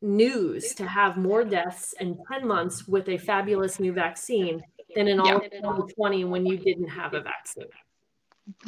news 0.00 0.74
to 0.74 0.86
have 0.86 1.16
more 1.18 1.44
deaths 1.44 1.94
in 2.00 2.18
10 2.26 2.48
months 2.48 2.88
with 2.88 3.08
a 3.08 3.18
fabulous 3.18 3.78
new 3.78 3.92
vaccine 3.92 4.62
than 4.96 5.06
in 5.06 5.20
all 5.20 5.26
yeah. 5.26 5.34
of 5.36 5.50
2020 5.50 6.24
when 6.24 6.46
you 6.46 6.56
didn't 6.56 6.88
have 6.88 7.12
a 7.12 7.20
vaccine? 7.20 7.66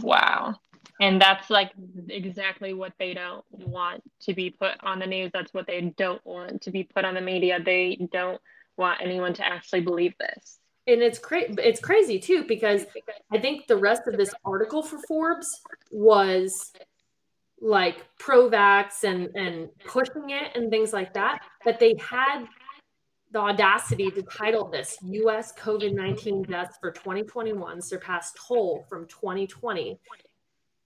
Wow. 0.00 0.56
And 1.00 1.20
that's 1.20 1.48
like 1.48 1.72
exactly 2.08 2.74
what 2.74 2.92
they 2.98 3.14
don't 3.14 3.44
want 3.50 4.02
to 4.20 4.34
be 4.34 4.50
put 4.50 4.72
on 4.82 4.98
the 4.98 5.06
news. 5.06 5.30
That's 5.32 5.52
what 5.54 5.66
they 5.66 5.80
don't 5.96 6.24
want 6.26 6.60
to 6.62 6.70
be 6.70 6.84
put 6.84 7.06
on 7.06 7.14
the 7.14 7.20
media. 7.22 7.58
They 7.64 8.06
don't 8.12 8.40
want 8.76 9.00
anyone 9.02 9.32
to 9.34 9.44
actually 9.46 9.80
believe 9.80 10.12
this. 10.20 10.58
And 10.86 11.02
it's 11.02 11.18
crazy. 11.18 11.54
It's 11.58 11.80
crazy 11.80 12.18
too 12.18 12.44
because 12.46 12.84
I 13.32 13.38
think 13.38 13.66
the 13.66 13.76
rest 13.76 14.02
of 14.06 14.18
this 14.18 14.34
article 14.44 14.82
for 14.82 14.98
Forbes 15.08 15.62
was 15.90 16.72
like 17.64 18.06
pro-vax 18.18 19.04
and 19.04 19.34
and 19.34 19.70
pushing 19.86 20.28
it 20.28 20.54
and 20.54 20.70
things 20.70 20.92
like 20.92 21.14
that 21.14 21.40
that 21.64 21.80
they 21.80 21.94
had 21.98 22.44
the 23.32 23.38
audacity 23.38 24.10
to 24.10 24.22
title 24.22 24.68
this 24.68 24.98
US 25.00 25.54
COVID-19 25.58 26.46
deaths 26.46 26.76
for 26.78 26.90
2021 26.90 27.80
surpassed 27.80 28.36
toll 28.46 28.84
from 28.86 29.06
2020 29.06 29.98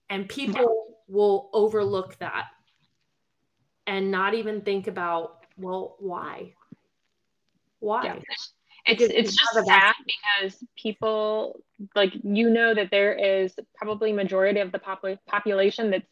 and 0.09 0.29
people 0.29 0.95
will 1.09 1.51
overlook 1.53 2.17
that 2.21 2.47
and 3.89 4.13
not 4.13 4.35
even 4.35 4.61
think 4.61 4.87
about 4.87 5.47
well 5.57 5.97
why? 5.99 6.55
Why? 7.81 8.05
Yeah. 8.05 8.19
it's 8.87 9.03
it's 9.03 9.37
just 9.37 9.67
sad 9.67 9.95
because 10.07 10.63
people 10.77 11.61
like 11.97 12.13
you 12.23 12.51
know 12.51 12.73
that 12.73 12.93
there 12.93 13.15
is 13.15 13.53
probably 13.75 14.13
majority 14.13 14.61
of 14.61 14.71
the 14.71 14.79
pop- 14.79 15.05
population 15.27 15.91
that's 15.91 16.07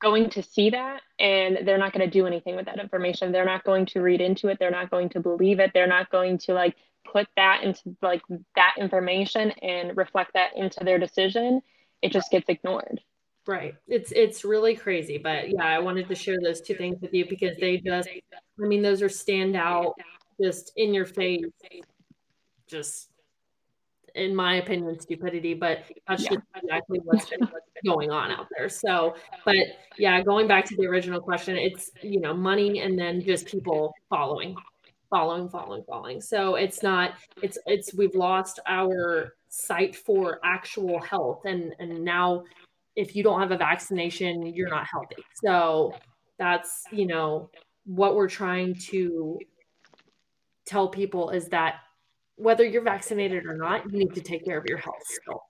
going 0.00 0.30
to 0.30 0.42
see 0.42 0.70
that 0.70 1.02
and 1.18 1.60
they're 1.66 1.78
not 1.78 1.92
going 1.92 2.08
to 2.08 2.10
do 2.10 2.26
anything 2.26 2.56
with 2.56 2.66
that 2.66 2.78
information. 2.78 3.32
They're 3.32 3.44
not 3.44 3.64
going 3.64 3.86
to 3.86 4.00
read 4.00 4.20
into 4.20 4.48
it. 4.48 4.58
They're 4.58 4.70
not 4.70 4.90
going 4.90 5.08
to 5.10 5.20
believe 5.20 5.60
it. 5.60 5.72
They're 5.74 5.86
not 5.86 6.10
going 6.10 6.38
to 6.38 6.54
like 6.54 6.76
put 7.10 7.26
that 7.36 7.62
into 7.64 7.96
like 8.02 8.22
that 8.54 8.74
information 8.78 9.50
and 9.62 9.96
reflect 9.96 10.32
that 10.34 10.56
into 10.56 10.84
their 10.84 10.98
decision. 10.98 11.60
It 12.02 12.12
just 12.12 12.30
gets 12.30 12.48
ignored. 12.48 13.00
Right. 13.46 13.74
It's 13.86 14.12
it's 14.12 14.44
really 14.44 14.76
crazy, 14.76 15.16
but 15.18 15.50
yeah, 15.50 15.64
I 15.64 15.78
wanted 15.78 16.08
to 16.08 16.14
share 16.14 16.38
those 16.42 16.60
two 16.60 16.74
things 16.74 17.00
with 17.00 17.14
you 17.14 17.26
because 17.26 17.56
they 17.58 17.78
just 17.78 18.08
I 18.08 18.66
mean 18.66 18.82
those 18.82 19.00
are 19.00 19.08
standout 19.08 19.94
just 20.40 20.72
in 20.76 20.92
your 20.94 21.06
face 21.06 21.44
just 22.68 23.10
in 24.18 24.34
my 24.34 24.56
opinion, 24.56 24.98
stupidity, 25.00 25.54
but 25.54 25.78
that's 26.06 26.24
yeah. 26.24 26.30
just 26.30 26.42
exactly 26.62 27.00
what's 27.04 27.30
going 27.84 28.10
on 28.10 28.30
out 28.30 28.46
there. 28.56 28.68
So, 28.68 29.14
but 29.44 29.56
yeah, 29.96 30.20
going 30.22 30.48
back 30.48 30.64
to 30.66 30.76
the 30.76 30.86
original 30.86 31.20
question, 31.20 31.56
it's, 31.56 31.90
you 32.02 32.20
know, 32.20 32.34
money 32.34 32.80
and 32.80 32.98
then 32.98 33.22
just 33.22 33.46
people 33.46 33.94
following, 34.10 34.56
following, 35.08 35.48
following, 35.48 35.84
following. 35.84 36.20
So 36.20 36.56
it's 36.56 36.82
not, 36.82 37.14
it's, 37.42 37.58
it's, 37.66 37.94
we've 37.94 38.14
lost 38.14 38.60
our 38.66 39.34
sight 39.48 39.96
for 39.96 40.40
actual 40.44 41.00
health. 41.00 41.44
And, 41.44 41.74
and 41.78 42.04
now 42.04 42.44
if 42.96 43.14
you 43.14 43.22
don't 43.22 43.40
have 43.40 43.52
a 43.52 43.56
vaccination, 43.56 44.44
you're 44.54 44.68
not 44.68 44.86
healthy. 44.86 45.22
So 45.42 45.94
that's, 46.38 46.82
you 46.90 47.06
know, 47.06 47.50
what 47.86 48.16
we're 48.16 48.28
trying 48.28 48.74
to 48.90 49.38
tell 50.66 50.88
people 50.88 51.30
is 51.30 51.48
that 51.48 51.76
whether 52.38 52.64
you're 52.64 52.82
vaccinated 52.82 53.44
or 53.46 53.56
not, 53.56 53.90
you 53.90 53.98
need 53.98 54.14
to 54.14 54.20
take 54.20 54.44
care 54.44 54.58
of 54.58 54.64
your 54.66 54.78
health 54.78 55.02
still. 55.04 55.42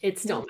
It 0.00 0.18
still 0.18 0.38
mm-hmm. 0.40 0.46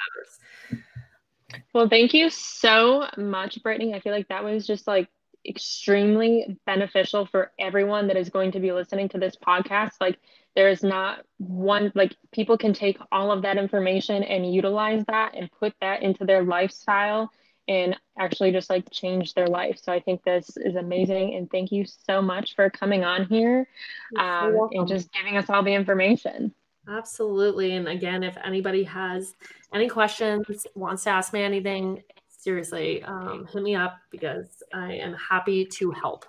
matters. 0.70 1.64
Well, 1.74 1.88
thank 1.88 2.14
you 2.14 2.30
so 2.30 3.06
much, 3.16 3.58
Brittney. 3.62 3.94
I 3.94 4.00
feel 4.00 4.12
like 4.12 4.28
that 4.28 4.44
was 4.44 4.66
just 4.66 4.86
like 4.86 5.08
extremely 5.46 6.58
beneficial 6.66 7.26
for 7.26 7.50
everyone 7.58 8.06
that 8.08 8.16
is 8.16 8.30
going 8.30 8.52
to 8.52 8.60
be 8.60 8.72
listening 8.72 9.08
to 9.10 9.18
this 9.18 9.36
podcast. 9.36 9.92
Like, 10.00 10.18
there 10.54 10.68
is 10.68 10.82
not 10.82 11.24
one, 11.38 11.90
like, 11.94 12.14
people 12.30 12.58
can 12.58 12.74
take 12.74 12.98
all 13.10 13.32
of 13.32 13.42
that 13.42 13.56
information 13.56 14.22
and 14.22 14.54
utilize 14.54 15.02
that 15.08 15.34
and 15.34 15.50
put 15.58 15.74
that 15.80 16.02
into 16.02 16.24
their 16.24 16.44
lifestyle 16.44 17.30
and 17.68 17.96
actually 18.18 18.52
just 18.52 18.70
like 18.70 18.90
change 18.90 19.34
their 19.34 19.46
life. 19.46 19.78
So 19.82 19.92
I 19.92 20.00
think 20.00 20.22
this 20.24 20.56
is 20.56 20.76
amazing. 20.76 21.34
And 21.34 21.50
thank 21.50 21.72
you 21.72 21.84
so 21.84 22.20
much 22.20 22.54
for 22.54 22.68
coming 22.70 23.04
on 23.04 23.26
here 23.26 23.68
um, 24.18 24.68
and 24.72 24.88
just 24.88 25.12
giving 25.12 25.36
us 25.36 25.48
all 25.48 25.62
the 25.62 25.72
information. 25.72 26.52
Absolutely. 26.88 27.76
And 27.76 27.88
again, 27.88 28.22
if 28.22 28.36
anybody 28.44 28.82
has 28.84 29.34
any 29.72 29.88
questions, 29.88 30.66
wants 30.74 31.04
to 31.04 31.10
ask 31.10 31.32
me 31.32 31.42
anything, 31.42 32.02
seriously, 32.28 33.02
um, 33.04 33.46
hit 33.52 33.62
me 33.62 33.76
up 33.76 33.98
because 34.10 34.62
I 34.74 34.94
am 34.94 35.14
happy 35.14 35.64
to 35.64 35.92
help. 35.92 36.24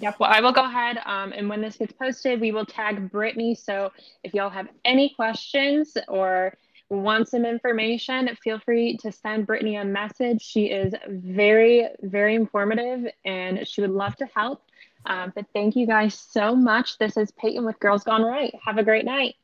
Yep. 0.00 0.16
Well, 0.18 0.30
I 0.32 0.40
will 0.40 0.52
go 0.52 0.64
ahead. 0.64 0.98
Um, 1.04 1.32
and 1.32 1.48
when 1.48 1.60
this 1.60 1.76
gets 1.76 1.92
posted, 1.92 2.40
we 2.40 2.52
will 2.52 2.64
tag 2.64 3.10
Brittney. 3.10 3.56
So 3.56 3.92
if 4.24 4.32
y'all 4.32 4.48
have 4.50 4.68
any 4.84 5.10
questions 5.10 5.96
or 6.08 6.56
want 6.90 7.28
some 7.28 7.44
information, 7.44 8.34
feel 8.42 8.58
free 8.58 8.96
to 8.98 9.12
send 9.12 9.46
Brittney 9.46 9.80
a 9.80 9.84
message. 9.84 10.42
She 10.42 10.66
is 10.66 10.92
very, 11.08 11.88
very 12.02 12.34
informative 12.34 13.06
and 13.24 13.66
she 13.66 13.80
would 13.80 13.90
love 13.90 14.16
to 14.16 14.26
help. 14.34 14.62
Um, 15.06 15.32
but 15.34 15.46
thank 15.54 15.76
you 15.76 15.86
guys 15.86 16.14
so 16.14 16.54
much. 16.54 16.98
This 16.98 17.16
is 17.16 17.30
Peyton 17.32 17.64
with 17.64 17.78
Girls 17.80 18.04
Gone 18.04 18.22
Right. 18.22 18.54
Have 18.64 18.78
a 18.78 18.82
great 18.82 19.04
night. 19.04 19.36